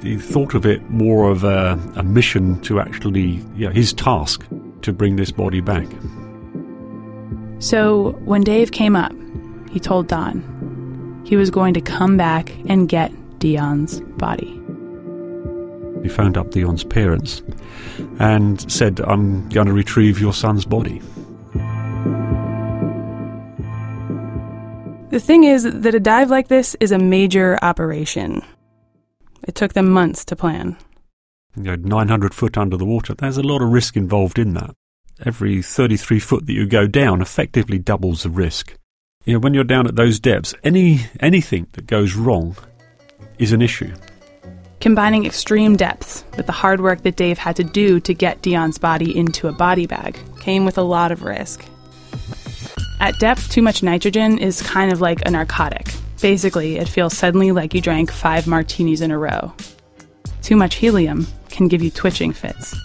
[0.01, 4.45] He thought of it more of a, a mission to actually, yeah, his task
[4.83, 5.87] to bring this body back.
[7.59, 9.13] So when Dave came up,
[9.71, 14.59] he told Don he was going to come back and get Deon's body.
[16.03, 17.41] He phoned up Deon's parents
[18.19, 21.01] and said, I'm going to retrieve your son's body.
[25.13, 28.41] The thing is that a dive like this is a major operation.
[29.47, 30.76] It took them months to plan.
[31.56, 34.73] You know, 900 foot under the water, there's a lot of risk involved in that.
[35.23, 38.76] Every 33 foot that you go down effectively doubles the risk.
[39.23, 42.56] You know, when you're down at those depths, any anything that goes wrong
[43.38, 43.93] is an issue.
[44.80, 48.80] Combining extreme depths with the hard work that Dave had to do to get Deon's
[48.80, 51.63] body into a body bag came with a lot of risk.
[52.99, 55.93] At depth, too much nitrogen is kind of like a narcotic.
[56.21, 59.53] Basically, it feels suddenly like you drank five martinis in a row.
[60.41, 62.75] Too much helium can give you twitching fits.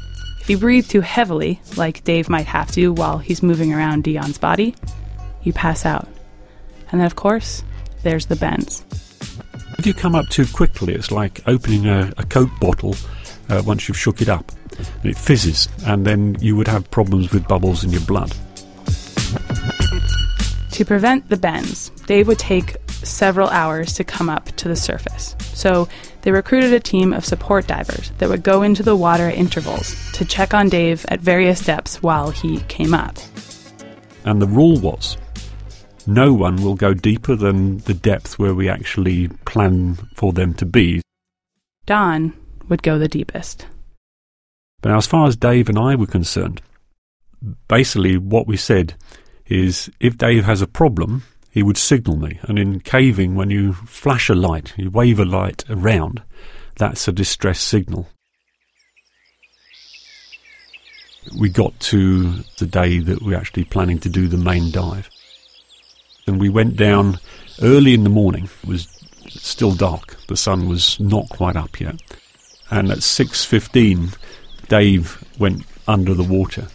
[0.40, 4.38] If you breathe too heavily, like Dave might have to while he's moving around Deon's
[4.38, 4.74] body,
[5.42, 6.08] you pass out.
[6.90, 7.62] And then, of course,
[8.02, 8.84] there's the bends.
[9.78, 12.96] If you come up too quickly, it's like opening a, a Coke bottle
[13.48, 14.50] uh, once you've shook it up.
[15.04, 18.34] It fizzes, and then you would have problems with bubbles in your blood.
[20.78, 25.34] To prevent the bends, Dave would take several hours to come up to the surface.
[25.52, 25.88] So
[26.22, 29.96] they recruited a team of support divers that would go into the water at intervals
[30.12, 33.16] to check on Dave at various depths while he came up.
[34.24, 35.16] And the rule was
[36.06, 40.64] no one will go deeper than the depth where we actually plan for them to
[40.64, 41.02] be.
[41.86, 42.34] Don
[42.68, 43.66] would go the deepest.
[44.80, 46.62] But as far as Dave and I were concerned,
[47.66, 48.94] basically what we said
[49.48, 52.38] is if Dave has a problem, he would signal me.
[52.42, 56.22] And in caving, when you flash a light, you wave a light around,
[56.76, 58.08] that's a distress signal.
[61.38, 65.10] We got to the day that we're actually planning to do the main dive.
[66.26, 67.18] And we went down
[67.60, 68.48] early in the morning.
[68.62, 68.86] It was
[69.28, 70.16] still dark.
[70.28, 72.00] The sun was not quite up yet.
[72.70, 74.16] And at 6.15,
[74.68, 76.68] Dave went under the water.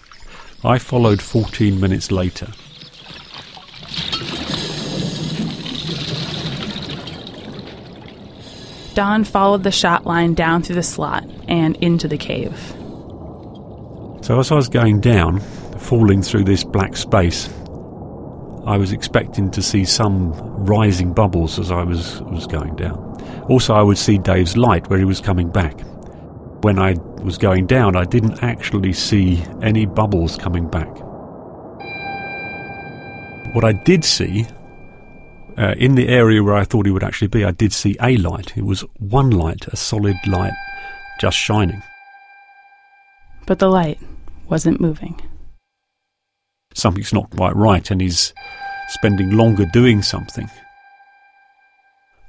[0.66, 2.48] I followed 14 minutes later.
[8.94, 12.56] Don followed the shot line down through the slot and into the cave.
[14.22, 15.42] So as I was going down,
[15.80, 17.50] falling through this black space,
[18.66, 20.32] I was expecting to see some
[20.64, 22.96] rising bubbles as I was, was going down.
[23.50, 25.78] Also, I would see Dave's light where he was coming back.
[26.64, 30.90] When I was going down, I didn't actually see any bubbles coming back.
[33.54, 34.46] What I did see
[35.56, 38.18] Uh, in the area where I thought he would actually be, I did see a
[38.18, 38.58] light.
[38.58, 40.54] It was one light, a solid light,
[41.20, 41.84] just shining.
[43.46, 44.00] But the light
[44.50, 45.22] wasn't moving.
[46.74, 48.34] Something's not quite right, and he's
[48.90, 50.50] spending longer doing something.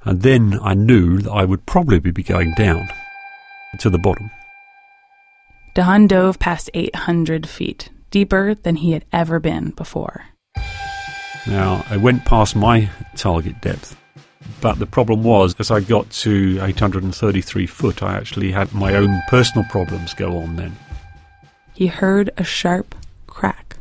[0.05, 2.87] And then I knew that I would probably be going down
[3.81, 4.31] to the bottom.
[5.75, 10.27] Don dove past 800 feet, deeper than he had ever been before.
[11.47, 13.97] Now, I went past my target depth,
[14.61, 19.21] but the problem was as I got to 833 foot, I actually had my own
[19.29, 20.77] personal problems go on then.
[21.75, 22.95] He heard a sharp
[23.27, 23.77] crack.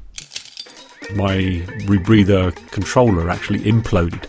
[1.15, 4.25] My rebreather controller actually imploded.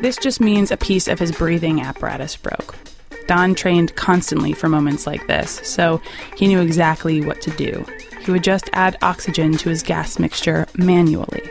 [0.00, 2.76] This just means a piece of his breathing apparatus broke.
[3.22, 6.00] Don trained constantly for moments like this, so
[6.36, 7.84] he knew exactly what to do.
[8.24, 11.42] He would just add oxygen to his gas mixture manually.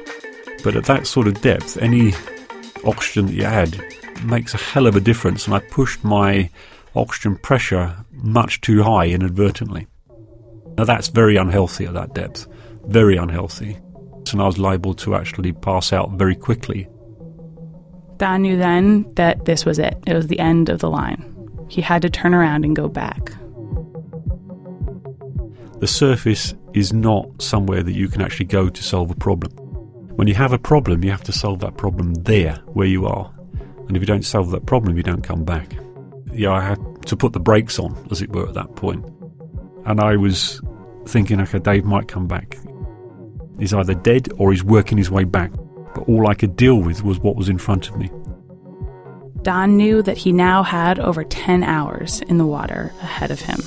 [0.63, 2.13] But at that sort of depth, any
[2.83, 3.83] oxygen that you add
[4.23, 6.49] makes a hell of a difference, and I pushed my
[6.95, 9.87] oxygen pressure much too high inadvertently.
[10.77, 12.47] Now that's very unhealthy at that depth,
[12.85, 13.77] very unhealthy.
[14.31, 16.87] And I was liable to actually pass out very quickly.
[18.17, 19.97] Don knew then that this was it.
[20.07, 21.30] It was the end of the line.
[21.71, 23.31] He had to turn around and go back.
[25.79, 29.53] The surface is not somewhere that you can actually go to solve a problem.
[30.17, 33.33] When you have a problem, you have to solve that problem there, where you are.
[33.87, 35.77] And if you don't solve that problem, you don't come back.
[36.33, 39.05] Yeah, I had to put the brakes on, as it were, at that point.
[39.85, 40.59] And I was
[41.05, 42.57] thinking, okay, Dave might come back.
[43.59, 45.51] He's either dead or he's working his way back.
[45.95, 48.09] But all I could deal with was what was in front of me.
[49.43, 53.59] Don knew that he now had over 10 hours in the water ahead of him.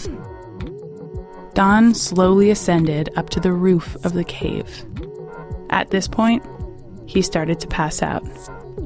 [1.54, 4.84] Don slowly ascended up to the roof of the cave.
[5.70, 6.44] At this point,
[7.06, 8.24] he started to pass out,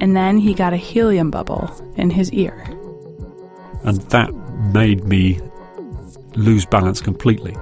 [0.00, 2.64] and then he got a helium bubble in his ear.
[3.84, 4.32] And that
[4.72, 5.40] made me
[6.34, 7.56] lose balance completely.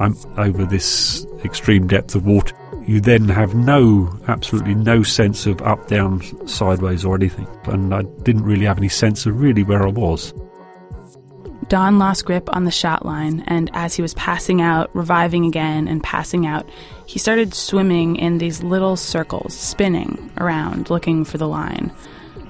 [0.00, 2.54] I'm over this extreme depth of water.
[2.88, 7.46] You then have no, absolutely no sense of up, down, sideways, or anything.
[7.64, 10.32] And I didn't really have any sense of really where I was.
[11.68, 15.86] Don lost grip on the shot line, and as he was passing out, reviving again,
[15.86, 16.66] and passing out,
[17.04, 21.92] he started swimming in these little circles, spinning around, looking for the line.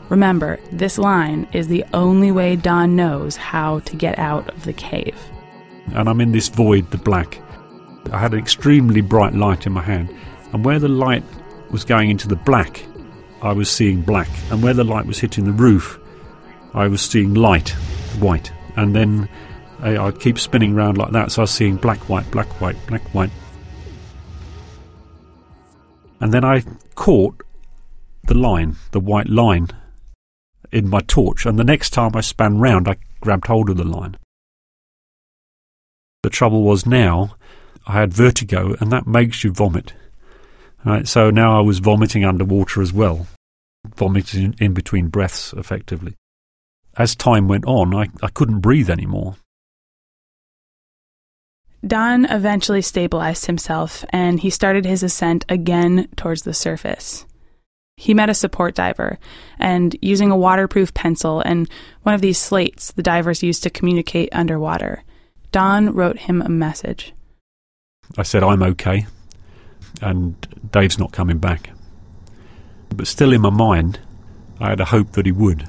[0.09, 4.73] Remember, this line is the only way Don knows how to get out of the
[4.73, 5.19] cave.
[5.97, 7.41] And I'm in this void, the black.
[8.13, 10.15] I had an extremely bright light in my hand,
[10.53, 11.25] and where the light
[11.71, 12.85] was going into the black,
[13.43, 15.99] I was seeing black, and where the light was hitting the roof,
[16.75, 17.71] I was seeing light,
[18.21, 19.29] white and then
[19.83, 21.33] eh, I, would keep spinning around like that.
[21.33, 23.31] So I was seeing black, white, black, white, black, white.
[26.21, 26.63] And then I
[26.95, 27.43] caught
[28.25, 29.69] the line, the white line,
[30.71, 31.45] in my torch.
[31.45, 34.17] And the next time I span round, I grabbed hold of the line.
[36.23, 37.35] The trouble was now
[37.89, 39.95] I had vertigo, and that makes you vomit.
[40.85, 43.27] Right, so now I was vomiting underwater as well,
[43.97, 46.15] vomiting in between breaths, effectively
[46.99, 49.37] as time went on, I, I couldn't breathe anymore.
[51.87, 57.25] Don eventually stabilized himself and he started his ascent again towards the surface.
[57.97, 59.19] He met a support diver,
[59.59, 61.69] and using a waterproof pencil and
[62.03, 65.03] one of these slates the divers use to communicate underwater,
[65.51, 67.13] Don wrote him a message.
[68.17, 69.07] I said, I'm okay,
[70.01, 70.35] and
[70.71, 71.71] Dave's not coming back.
[72.95, 74.01] But still in my mind,
[74.61, 75.69] I had a hope that he would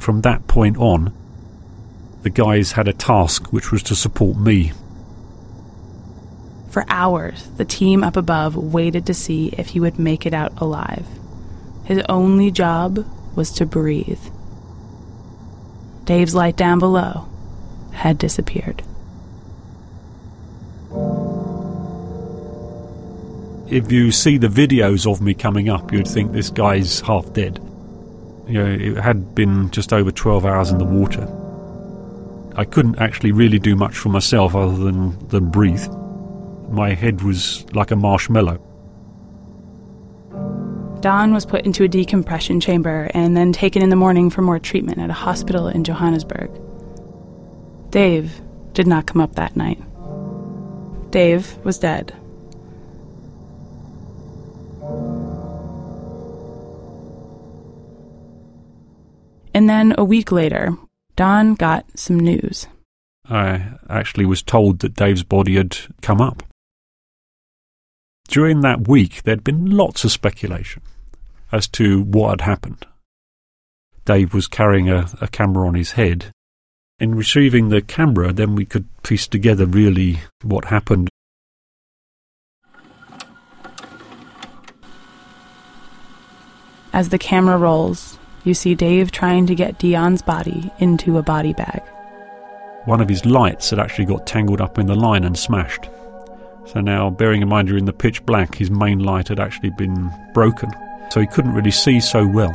[0.00, 1.12] from that point on,
[2.22, 4.72] the guys had a task which was to support me.
[6.70, 10.60] For hours, the team up above waited to see if he would make it out
[10.60, 11.06] alive.
[11.84, 14.20] His only job was to breathe.
[16.04, 17.28] Dave's light down below
[17.92, 18.82] had disappeared.
[23.70, 27.60] If you see the videos of me coming up, you'd think this guy's half dead.
[28.48, 31.28] You know, it had been just over 12 hours in the water.
[32.56, 35.86] I couldn't actually really do much for myself other than, than breathe.
[36.68, 38.60] My head was like a marshmallow.
[41.00, 44.58] Don was put into a decompression chamber and then taken in the morning for more
[44.58, 46.50] treatment at a hospital in Johannesburg.
[47.90, 48.40] Dave
[48.72, 49.80] did not come up that night.
[51.10, 52.14] Dave was dead.
[59.52, 60.76] And then a week later,
[61.16, 62.68] Don got some news.
[63.28, 66.42] I actually was told that Dave's body had come up.
[68.28, 70.82] During that week, there'd been lots of speculation.
[71.52, 72.86] as to what had happened.
[74.04, 76.30] Dave was carrying a, a camera on his head.
[77.00, 81.08] In retrieving the camera, then we could piece together really what happened.
[86.92, 91.54] As the camera rolls, you see Dave trying to get Deon's body into a body
[91.54, 91.80] bag.
[92.84, 95.88] One of his lights had actually got tangled up in the line and smashed.
[96.66, 99.70] So now, bearing in mind you're in the pitch black, his main light had actually
[99.70, 100.70] been broken.
[101.10, 102.52] So he couldn't really see so well.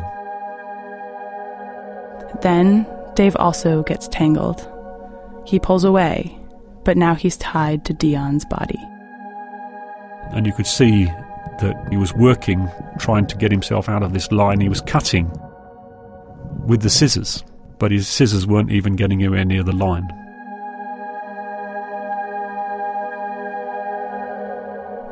[2.41, 2.85] Then,
[3.15, 4.69] Dave also gets tangled.
[5.45, 6.37] He pulls away,
[6.83, 8.79] but now he's tied to Deon's body.
[10.31, 14.31] And you could see that he was working, trying to get himself out of this
[14.31, 14.59] line.
[14.59, 15.31] He was cutting
[16.67, 17.43] with the scissors,
[17.79, 20.07] but his scissors weren't even getting anywhere near the line.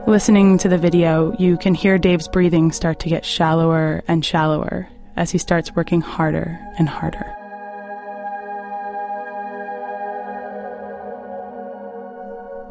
[0.05, 4.89] Listening to the video, you can hear Dave's breathing start to get shallower and shallower
[5.15, 7.37] as he starts working harder and harder.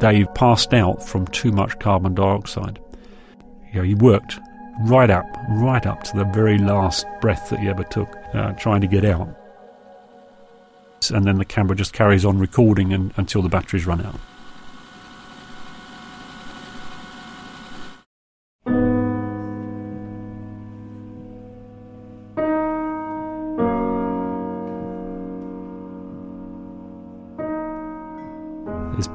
[0.03, 2.77] Dave passed out from too much carbon dioxide.
[3.71, 4.37] You know, he worked
[4.81, 8.81] right up, right up to the very last breath that he ever took, uh, trying
[8.81, 9.29] to get out.
[11.09, 14.19] And then the camera just carries on recording and, until the batteries run out.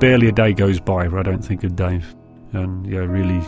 [0.01, 2.15] Barely a day goes by where I don't think of Dave.
[2.53, 3.45] And, yeah, really,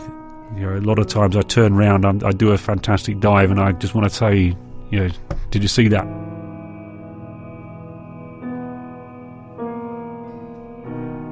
[0.55, 3.51] you know, a lot of times I turn around, I'm, I do a fantastic dive,
[3.51, 4.55] and I just want to say,
[4.89, 5.09] you know,
[5.49, 6.05] did you see that?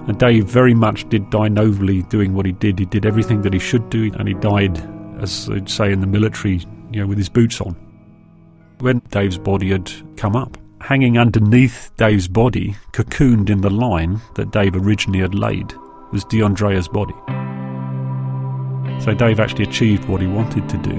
[0.08, 2.80] And Dave very much did die nobly doing what he did.
[2.80, 4.78] He did everything that he should do, and he died,
[5.22, 7.76] as they'd say in the military, you know, with his boots on.
[8.80, 10.58] When Dave's body had come up,
[10.90, 15.72] hanging underneath Dave's body, cocooned in the line that Dave originally had laid,
[16.12, 17.14] was Deon Dreyer's body.
[19.04, 20.96] So Dave actually achieved what he wanted to do.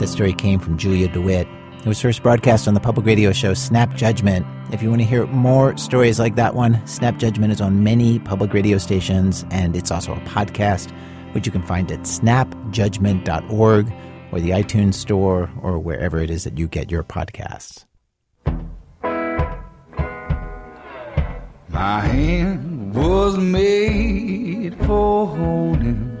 [0.00, 1.46] This story came from Julia DeWitt.
[1.78, 4.44] It was first broadcast on the public radio show Snap Judgment.
[4.72, 8.18] If you want to hear more stories like that one, Snap Judgment is on many
[8.18, 10.92] public radio stations and it's also a podcast,
[11.32, 13.92] which you can find at snapjudgment.org
[14.32, 17.84] or the iTunes Store or wherever it is that you get your podcasts.
[21.68, 26.17] My hand was made for holding.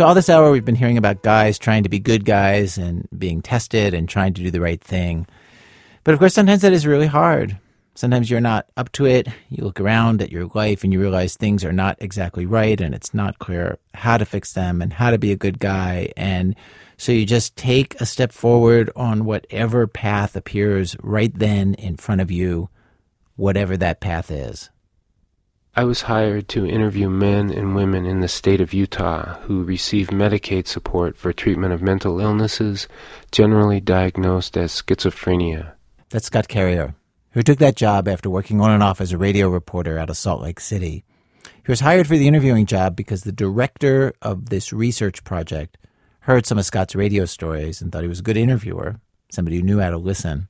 [0.00, 3.06] So, all this hour, we've been hearing about guys trying to be good guys and
[3.18, 5.26] being tested and trying to do the right thing.
[6.04, 7.58] But of course, sometimes that is really hard.
[7.94, 9.28] Sometimes you're not up to it.
[9.50, 12.94] You look around at your life and you realize things are not exactly right and
[12.94, 16.10] it's not clear how to fix them and how to be a good guy.
[16.16, 16.56] And
[16.96, 22.22] so you just take a step forward on whatever path appears right then in front
[22.22, 22.70] of you,
[23.36, 24.70] whatever that path is.
[25.76, 30.08] I was hired to interview men and women in the state of Utah who receive
[30.08, 32.88] Medicaid support for treatment of mental illnesses
[33.30, 35.74] generally diagnosed as schizophrenia.
[36.08, 36.96] That's Scott Carrier,
[37.30, 40.16] who took that job after working on and off as a radio reporter out of
[40.16, 41.04] Salt Lake City.
[41.44, 45.78] He was hired for the interviewing job because the director of this research project
[46.20, 49.00] heard some of Scott's radio stories and thought he was a good interviewer,
[49.30, 50.48] somebody who knew how to listen.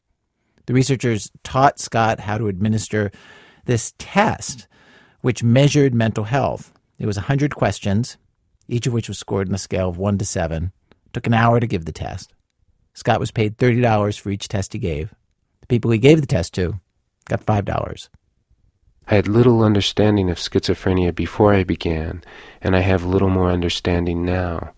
[0.64, 3.12] The researchers taught Scott how to administer
[3.66, 4.66] this test
[5.20, 6.72] which measured mental health.
[6.98, 8.16] It was 100 questions,
[8.68, 10.72] each of which was scored on a scale of 1 to 7.
[10.90, 12.32] It took an hour to give the test.
[12.94, 15.14] Scott was paid $30 for each test he gave.
[15.60, 16.80] The people he gave the test to
[17.26, 18.08] got $5.
[19.08, 22.22] I had little understanding of schizophrenia before I began,
[22.60, 24.72] and I have little more understanding now.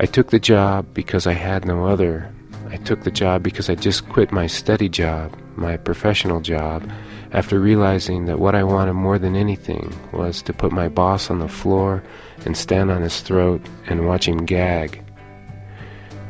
[0.00, 2.32] I took the job because I had no other.
[2.70, 6.88] I took the job because I just quit my steady job, my professional job,
[7.32, 11.38] after realizing that what I wanted more than anything was to put my boss on
[11.38, 12.02] the floor
[12.44, 15.02] and stand on his throat and watch him gag.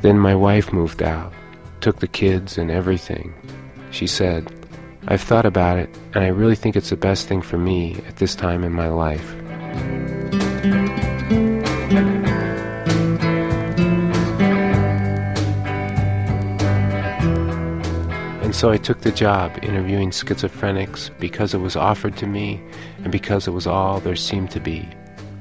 [0.02, 1.32] Then my wife moved out,
[1.80, 3.34] took the kids and everything.
[3.90, 4.52] She said,
[5.06, 8.16] I've thought about it, and I really think it's the best thing for me at
[8.16, 9.34] this time in my life.
[18.58, 22.60] So I took the job interviewing schizophrenics because it was offered to me
[23.04, 24.84] and because it was all there seemed to be.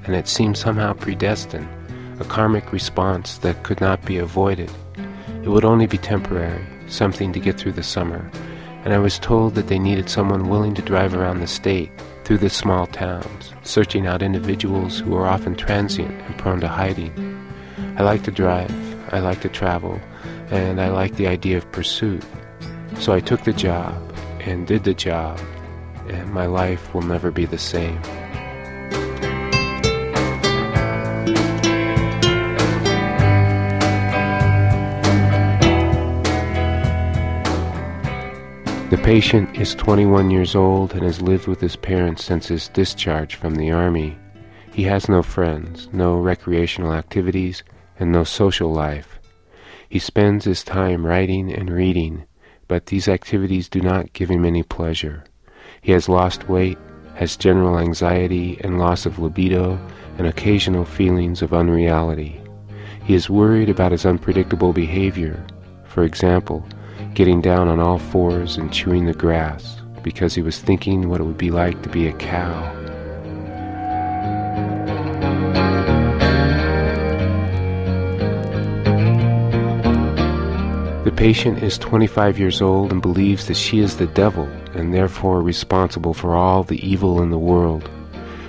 [0.03, 1.67] And it seemed somehow predestined,
[2.19, 4.71] a karmic response that could not be avoided.
[5.41, 8.29] It would only be temporary, something to get through the summer.
[8.85, 11.89] And I was told that they needed someone willing to drive around the state,
[12.23, 17.11] through the small towns, searching out individuals who are often transient and prone to hiding.
[17.97, 18.71] I like to drive,
[19.11, 19.99] I like to travel,
[20.51, 22.23] and I like the idea of pursuit.
[22.99, 24.01] So I took the job
[24.41, 25.39] and did the job,
[26.09, 28.01] and my life will never be the same.
[38.89, 43.35] The patient is 21 years old and has lived with his parents since his discharge
[43.35, 44.17] from the Army.
[44.71, 47.63] He has no friends, no recreational activities,
[47.99, 49.19] and no social life.
[49.89, 52.25] He spends his time writing and reading,
[52.67, 55.23] but these activities do not give him any pleasure.
[55.81, 56.77] He has lost weight,
[57.15, 59.79] has general anxiety and loss of libido,
[60.17, 62.41] and occasional feelings of unreality.
[63.03, 65.45] He is worried about his unpredictable behavior.
[65.85, 66.67] For example,
[67.13, 71.23] getting down on all fours and chewing the grass because he was thinking what it
[71.23, 72.76] would be like to be a cow.
[81.17, 84.43] Patient is 25 years old and believes that she is the devil
[84.75, 87.89] and therefore responsible for all the evil in the world.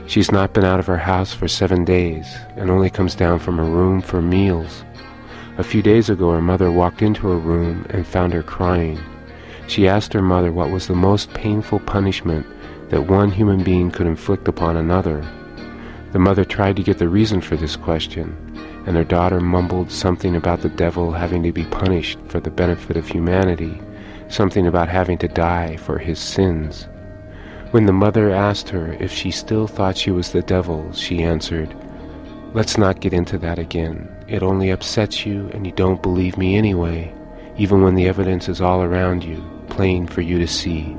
[0.07, 3.57] She's not been out of her house for seven days and only comes down from
[3.57, 4.85] her room for meals.
[5.57, 9.01] A few days ago, her mother walked into her room and found her crying.
[9.67, 12.47] She asked her mother what was the most painful punishment
[12.91, 15.27] that one human being could inflict upon another.
[16.13, 18.37] The mother tried to get the reason for this question,
[18.89, 22.97] and her daughter mumbled something about the devil having to be punished for the benefit
[22.97, 23.79] of humanity,
[24.29, 26.89] something about having to die for his sins.
[27.71, 31.77] When the mother asked her if she still thought she was the devil, she answered,
[32.55, 34.09] Let's not get into that again.
[34.27, 37.15] It only upsets you and you don't believe me anyway,
[37.59, 40.97] even when the evidence is all around you, plain for you to see.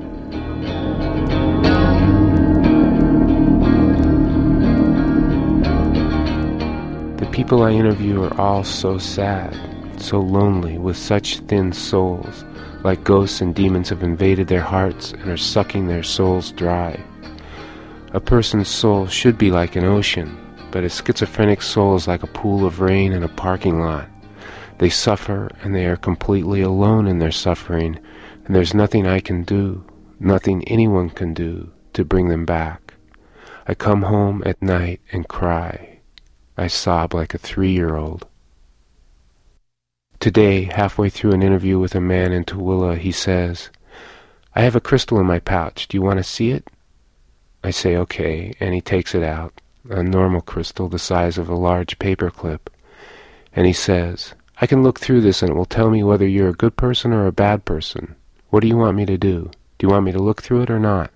[7.32, 9.56] People I interview are all so sad,
[10.00, 12.44] so lonely, with such thin souls,
[12.82, 16.98] like ghosts and demons have invaded their hearts and are sucking their souls dry.
[18.12, 20.36] A person's soul should be like an ocean,
[20.72, 24.08] but a schizophrenic soul is like a pool of rain in a parking lot.
[24.78, 27.98] They suffer and they are completely alone in their suffering,
[28.44, 29.84] and there's nothing I can do,
[30.18, 32.94] nothing anyone can do to bring them back.
[33.68, 35.99] I come home at night and cry.
[36.60, 38.26] I sob like a three year old.
[40.18, 43.70] Today, halfway through an interview with a man in Tooele, he says,
[44.54, 45.88] I have a crystal in my pouch.
[45.88, 46.68] Do you want to see it?
[47.64, 49.58] I say, okay, and he takes it out,
[49.88, 52.68] a normal crystal the size of a large paper clip.
[53.54, 56.50] And he says, I can look through this and it will tell me whether you're
[56.50, 58.16] a good person or a bad person.
[58.50, 59.50] What do you want me to do?
[59.78, 61.10] Do you want me to look through it or not?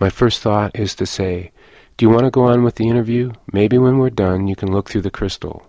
[0.00, 1.52] My first thought is to say,
[1.98, 3.32] Do you want to go on with the interview?
[3.52, 5.68] Maybe when we're done you can look through the crystal.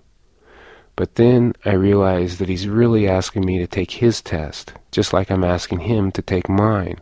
[0.96, 5.32] But then I realize that he's really asking me to take his test, just like
[5.32, 7.00] I'm asking him to take mine.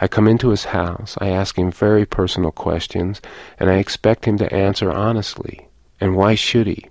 [0.00, 3.20] I come into his house, I ask him very personal questions,
[3.58, 5.68] and I expect him to answer honestly.
[6.00, 6.88] And why should he?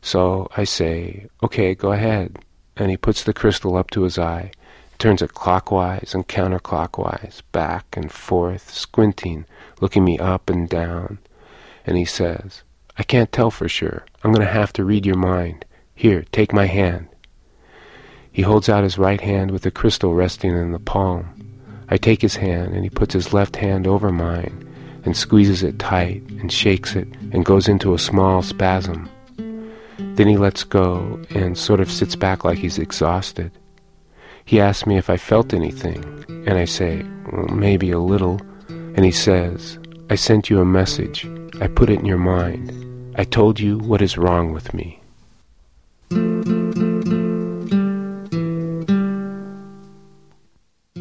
[0.00, 2.38] So I say, okay, go ahead.
[2.76, 4.52] And he puts the crystal up to his eye,
[5.00, 9.44] turns it clockwise and counterclockwise, back and forth, squinting,
[9.80, 11.18] looking me up and down.
[11.84, 12.62] And he says,
[12.98, 14.04] I can't tell for sure.
[14.22, 15.64] I'm going to have to read your mind.
[15.94, 17.08] Here, take my hand.
[18.32, 21.32] He holds out his right hand with the crystal resting in the palm.
[21.88, 24.62] I take his hand and he puts his left hand over mine
[25.04, 29.08] and squeezes it tight and shakes it and goes into a small spasm.
[29.98, 33.52] Then he lets go and sort of sits back like he's exhausted.
[34.44, 38.40] He asks me if I felt anything, and I say, well, maybe a little.
[38.96, 39.78] And he says,
[40.10, 41.28] I sent you a message.
[41.60, 42.72] I put it in your mind.
[43.14, 45.00] I told you what is wrong with me.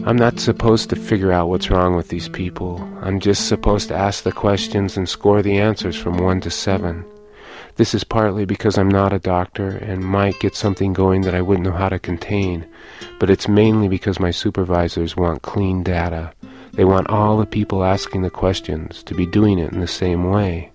[0.07, 2.77] I'm not supposed to figure out what's wrong with these people.
[3.01, 7.03] I'm just supposed to ask the questions and score the answers from 1 to 7.
[7.77, 11.41] This is partly because I'm not a doctor and might get something going that I
[11.41, 12.67] wouldn't know how to contain,
[13.19, 16.33] but it's mainly because my supervisors want clean data.
[16.75, 20.29] They want all the people asking the questions to be doing it in the same
[20.29, 20.71] way.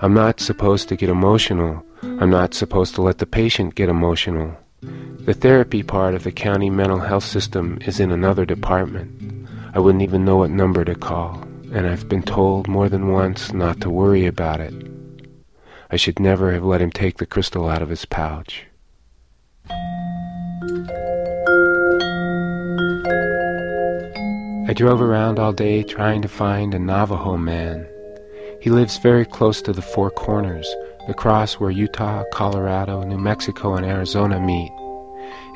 [0.00, 1.84] I'm not supposed to get emotional.
[2.02, 4.56] I'm not supposed to let the patient get emotional.
[4.80, 9.48] The therapy part of the county mental health system is in another department.
[9.74, 13.52] I wouldn't even know what number to call, and I've been told more than once
[13.52, 14.74] not to worry about it.
[15.90, 18.66] I should never have let him take the crystal out of his pouch.
[24.68, 27.88] I drove around all day trying to find a Navajo man.
[28.60, 30.68] He lives very close to the Four Corners,
[31.06, 34.70] the cross where Utah, Colorado, New Mexico, and Arizona meet.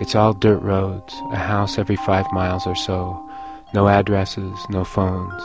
[0.00, 3.28] It's all dirt roads, a house every five miles or so,
[3.74, 5.42] no addresses, no phones.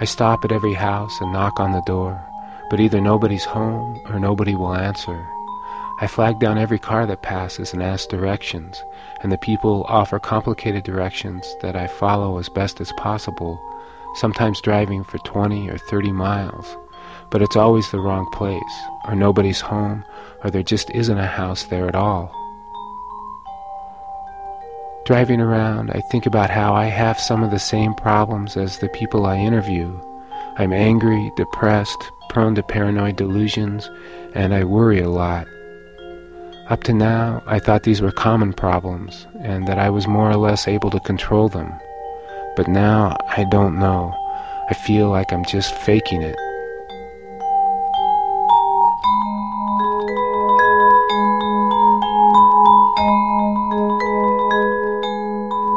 [0.00, 2.18] I stop at every house and knock on the door,
[2.70, 5.22] but either nobody's home or nobody will answer.
[6.00, 8.82] I flag down every car that passes and ask directions,
[9.22, 13.58] and the people offer complicated directions that I follow as best as possible,
[14.14, 16.76] sometimes driving for 20 or 30 miles
[17.30, 18.62] but it's always the wrong place,
[19.06, 20.04] or nobody's home,
[20.44, 22.32] or there just isn't a house there at all.
[25.04, 28.88] Driving around, I think about how I have some of the same problems as the
[28.88, 30.00] people I interview.
[30.56, 33.88] I'm angry, depressed, prone to paranoid delusions,
[34.34, 35.46] and I worry a lot.
[36.68, 40.36] Up to now, I thought these were common problems, and that I was more or
[40.36, 41.72] less able to control them.
[42.56, 44.12] But now, I don't know.
[44.68, 46.34] I feel like I'm just faking it.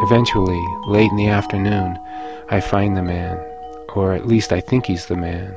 [0.02, 2.00] Eventually, late in the afternoon,
[2.50, 3.38] I find the man,
[3.94, 5.54] or at least I think he's the man.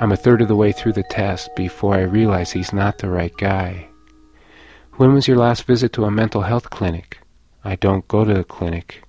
[0.00, 3.08] I'm a third of the way through the test before I realize he's not the
[3.08, 3.89] right guy.
[5.00, 7.20] When was your last visit to a mental health clinic?
[7.64, 9.02] I don't go to a clinic.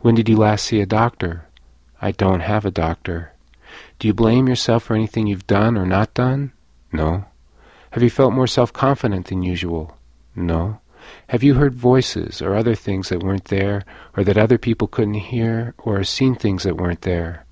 [0.00, 1.46] When did you last see a doctor?
[1.98, 3.32] I don't have a doctor.
[3.98, 6.52] Do you blame yourself for anything you've done or not done?
[6.92, 7.24] No.
[7.92, 9.96] Have you felt more self confident than usual?
[10.36, 10.80] No.
[11.28, 13.82] Have you heard voices or other things that weren't there,
[14.18, 17.46] or that other people couldn't hear, or seen things that weren't there?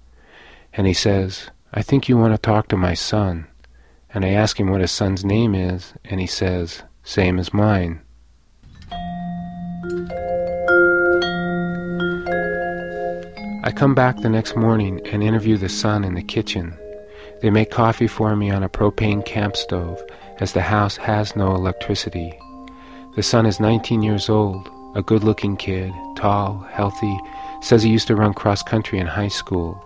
[0.75, 3.47] And he says, I think you want to talk to my son.
[4.12, 8.00] And I ask him what his son's name is, and he says, Same as mine.
[13.64, 16.76] I come back the next morning and interview the son in the kitchen.
[17.40, 20.00] They make coffee for me on a propane camp stove,
[20.38, 22.38] as the house has no electricity.
[23.16, 27.18] The son is 19 years old, a good looking kid, tall, healthy,
[27.61, 29.82] says he used to run cross country in high school.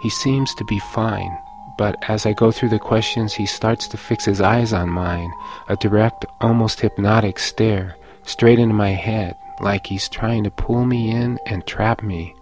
[0.00, 1.36] He seems to be fine,
[1.76, 5.32] but as I go through the questions, he starts to fix his eyes on mine,
[5.68, 11.10] a direct, almost hypnotic stare, straight into my head, like he's trying to pull me
[11.10, 12.34] in and trap me.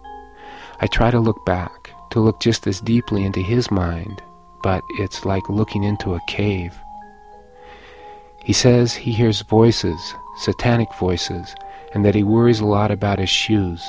[0.79, 4.21] I try to look back, to look just as deeply into his mind,
[4.63, 6.77] but it's like looking into a cave.
[8.43, 11.55] He says he hears voices, satanic voices,
[11.93, 13.83] and that he worries a lot about his shoes,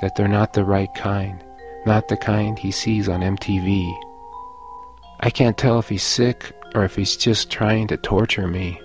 [0.00, 1.42] that they're not the right kind,
[1.86, 3.94] not the kind he sees on MTV.
[5.22, 8.80] I can't tell if he's sick or if he's just trying to torture me,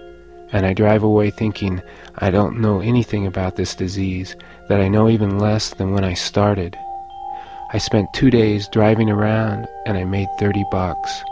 [0.52, 1.82] and I drive away thinking
[2.18, 4.36] I don't know anything about this disease,
[4.68, 6.78] that I know even less than when I started.
[7.72, 11.24] I spent two days driving around and I made 30 bucks,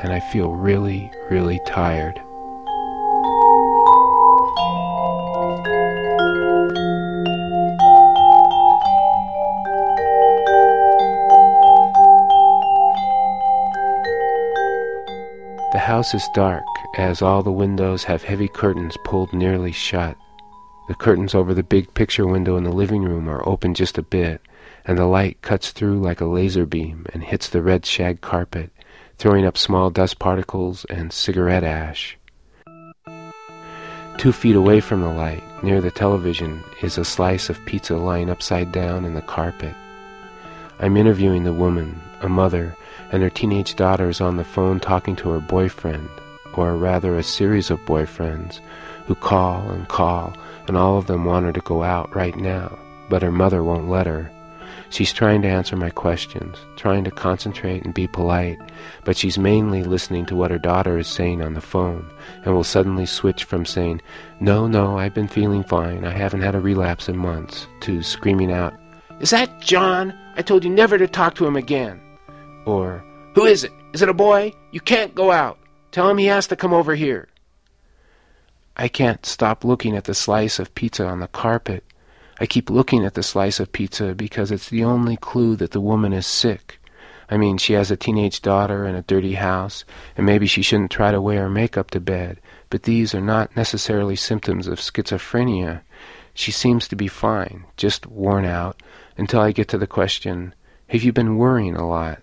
[0.00, 2.20] and I feel really, really tired.
[16.00, 16.64] House is dark,
[16.96, 20.16] as all the windows have heavy curtains pulled nearly shut.
[20.88, 24.02] The curtains over the big picture window in the living room are open just a
[24.02, 24.40] bit,
[24.86, 28.70] and the light cuts through like a laser beam and hits the red shag carpet,
[29.18, 32.16] throwing up small dust particles and cigarette ash.
[34.16, 38.30] Two feet away from the light, near the television, is a slice of pizza lying
[38.30, 39.74] upside down in the carpet.
[40.78, 42.74] I'm interviewing the woman, a mother,
[43.12, 46.08] and her teenage daughter is on the phone talking to her boyfriend,
[46.54, 48.60] or rather a series of boyfriends,
[49.06, 50.34] who call and call,
[50.68, 52.78] and all of them want her to go out right now,
[53.08, 54.30] but her mother won't let her.
[54.90, 58.58] She's trying to answer my questions, trying to concentrate and be polite,
[59.04, 62.04] but she's mainly listening to what her daughter is saying on the phone,
[62.44, 64.02] and will suddenly switch from saying,
[64.40, 68.50] No, no, I've been feeling fine, I haven't had a relapse in months, to screaming
[68.50, 68.74] out,
[69.20, 70.12] Is that John?
[70.36, 72.00] I told you never to talk to him again.
[72.70, 73.04] Or,
[73.34, 73.72] Who is it?
[73.92, 74.52] Is it a boy?
[74.70, 75.58] You can't go out.
[75.90, 77.28] Tell him he has to come over here.
[78.76, 81.84] I can't stop looking at the slice of pizza on the carpet.
[82.38, 85.80] I keep looking at the slice of pizza because it's the only clue that the
[85.80, 86.80] woman is sick.
[87.28, 89.84] I mean, she has a teenage daughter and a dirty house,
[90.16, 92.40] and maybe she shouldn't try to wear makeup to bed,
[92.70, 95.82] but these are not necessarily symptoms of schizophrenia.
[96.34, 98.82] She seems to be fine, just worn out,
[99.16, 100.54] until I get to the question,
[100.88, 102.20] Have you been worrying a lot?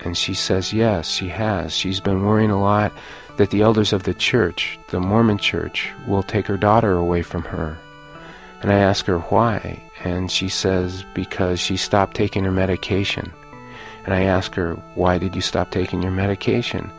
[0.00, 1.74] And she says, Yes, she has.
[1.74, 2.92] She's been worrying a lot
[3.36, 7.42] that the elders of the church, the Mormon church, will take her daughter away from
[7.42, 7.76] her.
[8.62, 13.32] And I ask her why, and she says because she stopped taking her medication.
[14.04, 16.90] And I ask her, why did you stop taking your medication?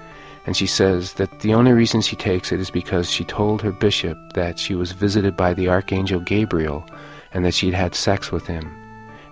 [0.45, 3.71] And she says that the only reason she takes it is because she told her
[3.71, 6.87] bishop that she was visited by the Archangel Gabriel
[7.33, 8.71] and that she'd had sex with him.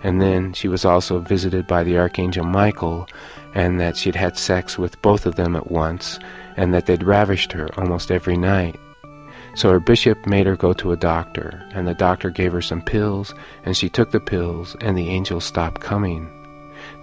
[0.02, 3.08] And then she was also visited by the Archangel Michael
[3.56, 6.20] and that she'd had sex with both of them at once
[6.58, 8.80] and that they'd ravished her almost every night.
[9.56, 12.82] So her bishop made her go to a doctor, and the doctor gave her some
[12.82, 13.36] pills,
[13.66, 16.28] and she took the pills, and the angels stopped coming.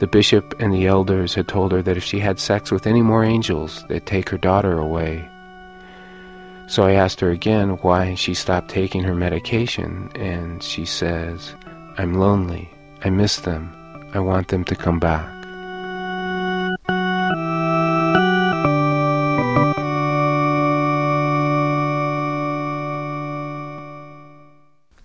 [0.00, 3.02] The bishop and the elders had told her that if she had sex with any
[3.02, 5.28] more angels, they'd take her daughter away.
[6.66, 11.54] So I asked her again why she stopped taking her medication, and she says,
[11.98, 12.68] I'm lonely.
[13.04, 13.74] I miss them.
[14.12, 15.39] I want them to come back.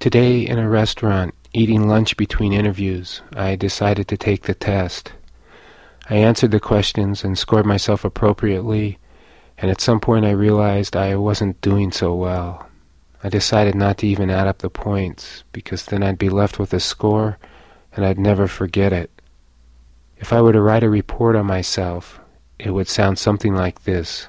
[0.05, 5.13] Today, in a restaurant, eating lunch between interviews, I decided to take the test.
[6.07, 8.99] I answered the questions and scored myself appropriately,
[9.57, 12.69] and at some point I realized I wasn't doing so well.
[13.23, 16.71] I decided not to even add up the points, because then I'd be left with
[16.71, 17.39] a score,
[17.95, 19.09] and I'd never forget it.
[20.17, 22.19] If I were to write a report on myself,
[22.59, 24.27] it would sound something like this.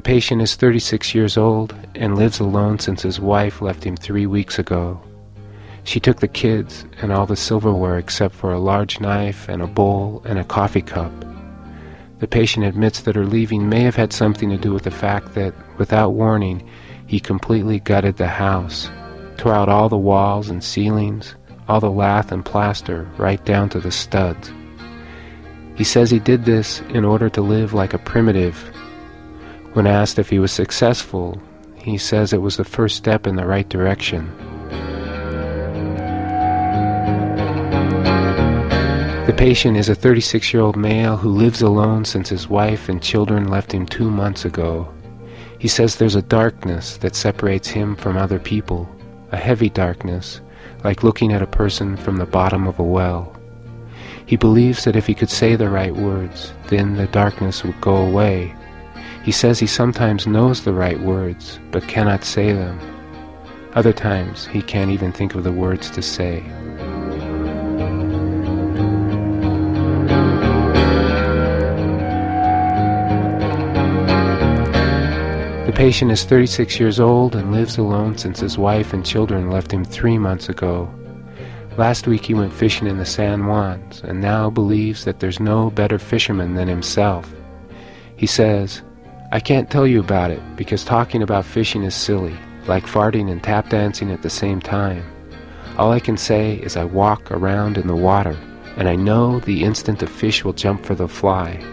[0.00, 4.24] The patient is 36 years old and lives alone since his wife left him three
[4.24, 4.98] weeks ago.
[5.84, 9.66] She took the kids and all the silverware except for a large knife and a
[9.66, 11.12] bowl and a coffee cup.
[12.18, 15.34] The patient admits that her leaving may have had something to do with the fact
[15.34, 16.66] that, without warning,
[17.06, 18.90] he completely gutted the house,
[19.36, 21.34] tore out all the walls and ceilings,
[21.68, 24.50] all the lath and plaster, right down to the studs.
[25.76, 28.56] He says he did this in order to live like a primitive
[29.72, 31.40] when asked if he was successful,
[31.76, 34.30] he says it was the first step in the right direction.
[39.26, 43.00] The patient is a 36 year old male who lives alone since his wife and
[43.00, 44.92] children left him two months ago.
[45.60, 48.88] He says there's a darkness that separates him from other people,
[49.30, 50.40] a heavy darkness,
[50.82, 53.36] like looking at a person from the bottom of a well.
[54.26, 57.96] He believes that if he could say the right words, then the darkness would go
[57.96, 58.54] away
[59.22, 62.78] he says he sometimes knows the right words, but cannot say them.
[63.74, 66.42] Other times, he can't even think of the words to say.
[75.66, 79.70] The patient is 36 years old and lives alone since his wife and children left
[79.70, 80.92] him three months ago.
[81.76, 85.70] Last week he went fishing in the San Juans and now believes that there's no
[85.70, 87.32] better fisherman than himself.
[88.16, 88.82] He says,
[89.32, 93.40] I can't tell you about it because talking about fishing is silly, like farting and
[93.40, 95.04] tap dancing at the same time.
[95.78, 98.36] All I can say is I walk around in the water,
[98.76, 101.64] and I know the instant a fish will jump for the fly.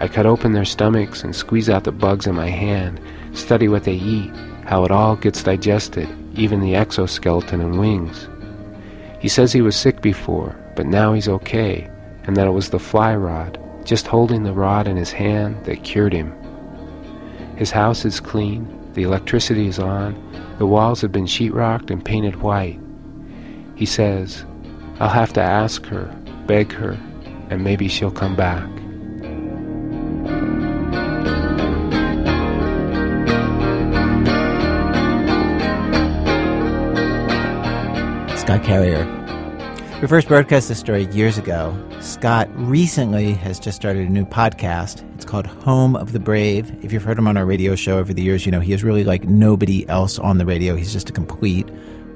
[0.00, 3.00] I cut open their stomachs and squeeze out the bugs in my hand,
[3.34, 4.34] study what they eat,
[4.64, 8.28] how it all gets digested, even the exoskeleton and wings.
[9.20, 11.88] He says he was sick before, but now he's okay,
[12.24, 15.84] and that it was the fly rod, just holding the rod in his hand, that
[15.84, 16.34] cured him.
[17.56, 20.14] His house is clean, the electricity is on,
[20.58, 22.78] the walls have been sheetrocked and painted white.
[23.74, 24.44] He says,
[25.00, 26.04] I'll have to ask her,
[26.46, 26.98] beg her,
[27.48, 28.66] and maybe she'll come back.
[38.38, 39.04] Scott Carrier.
[40.00, 41.74] We first broadcast this story years ago.
[42.00, 45.02] Scott recently has just started a new podcast.
[45.26, 46.72] Called Home of the Brave.
[46.82, 48.84] If you've heard him on our radio show over the years, you know he is
[48.84, 50.76] really like nobody else on the radio.
[50.76, 51.68] He's just a complete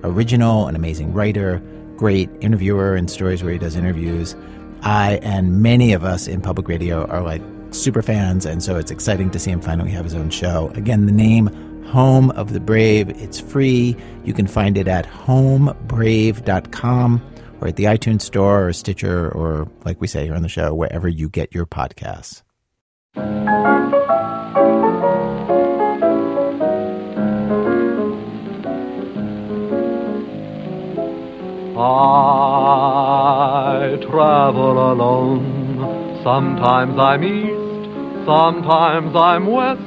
[0.05, 1.61] original, an amazing writer,
[1.97, 4.37] great interviewer and stories where he does interviews.
[4.83, 8.91] I and many of us in public radio are like super fans, and so it's
[8.91, 10.71] exciting to see him finally have his own show.
[10.75, 11.49] Again, the name
[11.91, 13.09] Home of the Brave.
[13.21, 13.97] It's free.
[14.25, 17.23] You can find it at homebrave.com
[17.61, 20.75] or at the iTunes Store or Stitcher or, like we say here on the show,
[20.75, 22.43] wherever you get your podcasts.
[31.83, 36.21] I travel alone.
[36.23, 39.81] Sometimes I'm east, sometimes I'm west.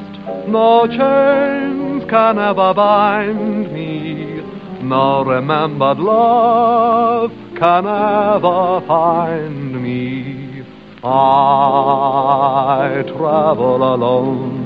[0.47, 4.41] No chains can ever bind me.
[4.81, 10.52] No remembered love can ever find me.
[11.05, 14.63] I travel alone.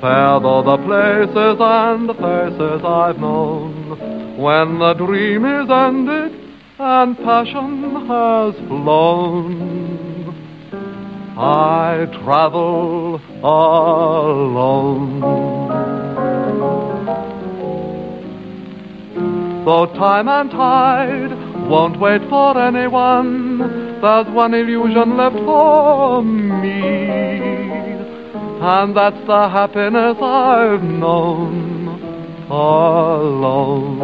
[0.00, 4.36] Though the places and the faces I've known.
[4.38, 6.32] When the dream is ended
[6.78, 10.34] and passion has flown,
[11.36, 14.76] I travel alone.
[19.66, 21.32] Though time and tide
[21.68, 23.58] won't wait for anyone,
[24.00, 26.82] there's one illusion left for me,
[28.60, 31.88] and that's the happiness I've known
[32.48, 33.96] alone.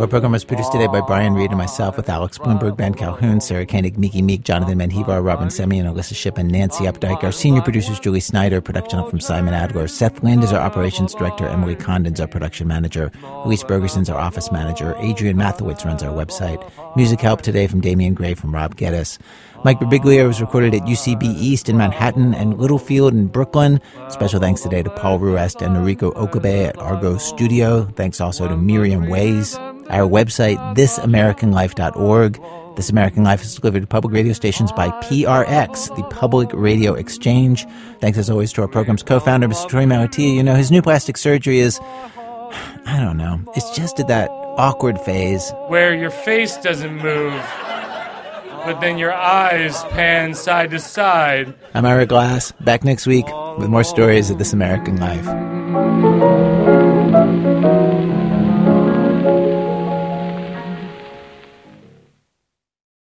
[0.00, 3.38] Our program was produced today by Brian Reed and myself with Alex Blumberg, Ben Calhoun,
[3.38, 7.22] Sarah Koenig, Miki Meek, Jonathan Menjivar, Robyn Semien, Alissa Shipp, and Nancy Updike.
[7.22, 9.86] Our senior producers, Julie Snyder, production from Simon Adler.
[9.88, 11.46] Seth Lind is our operations director.
[11.46, 13.12] Emily Condon's our production manager.
[13.44, 14.96] Louise Bergerson's our office manager.
[15.00, 16.66] Adrian Mathewitz runs our website.
[16.96, 19.18] Music help today from Damien Graef from Rob Geddes.
[19.64, 23.78] Mike Birbiglia was recorded at UCB East in Manhattan and Littlefield in Brooklyn.
[24.08, 27.84] Special thanks today to Paul Ruest and Noriko Okabe at Argo Studio.
[27.96, 29.58] Thanks also to Miriam Ways.
[29.90, 32.40] Our website, thisamericanlife.org.
[32.76, 37.66] This American Life is delivered to public radio stations by PRX, the Public Radio Exchange.
[38.00, 39.68] Thanks as always to our program's co-founder, Mr.
[39.68, 40.34] Torey Malatia.
[40.34, 45.00] You know, his new plastic surgery is, I don't know, it's just at that awkward
[45.00, 45.52] phase.
[45.66, 47.34] Where your face doesn't move,
[48.64, 51.52] but then your eyes pan side to side.
[51.74, 53.26] I'm Ira Glass, back next week
[53.58, 55.26] with more stories of This American Life.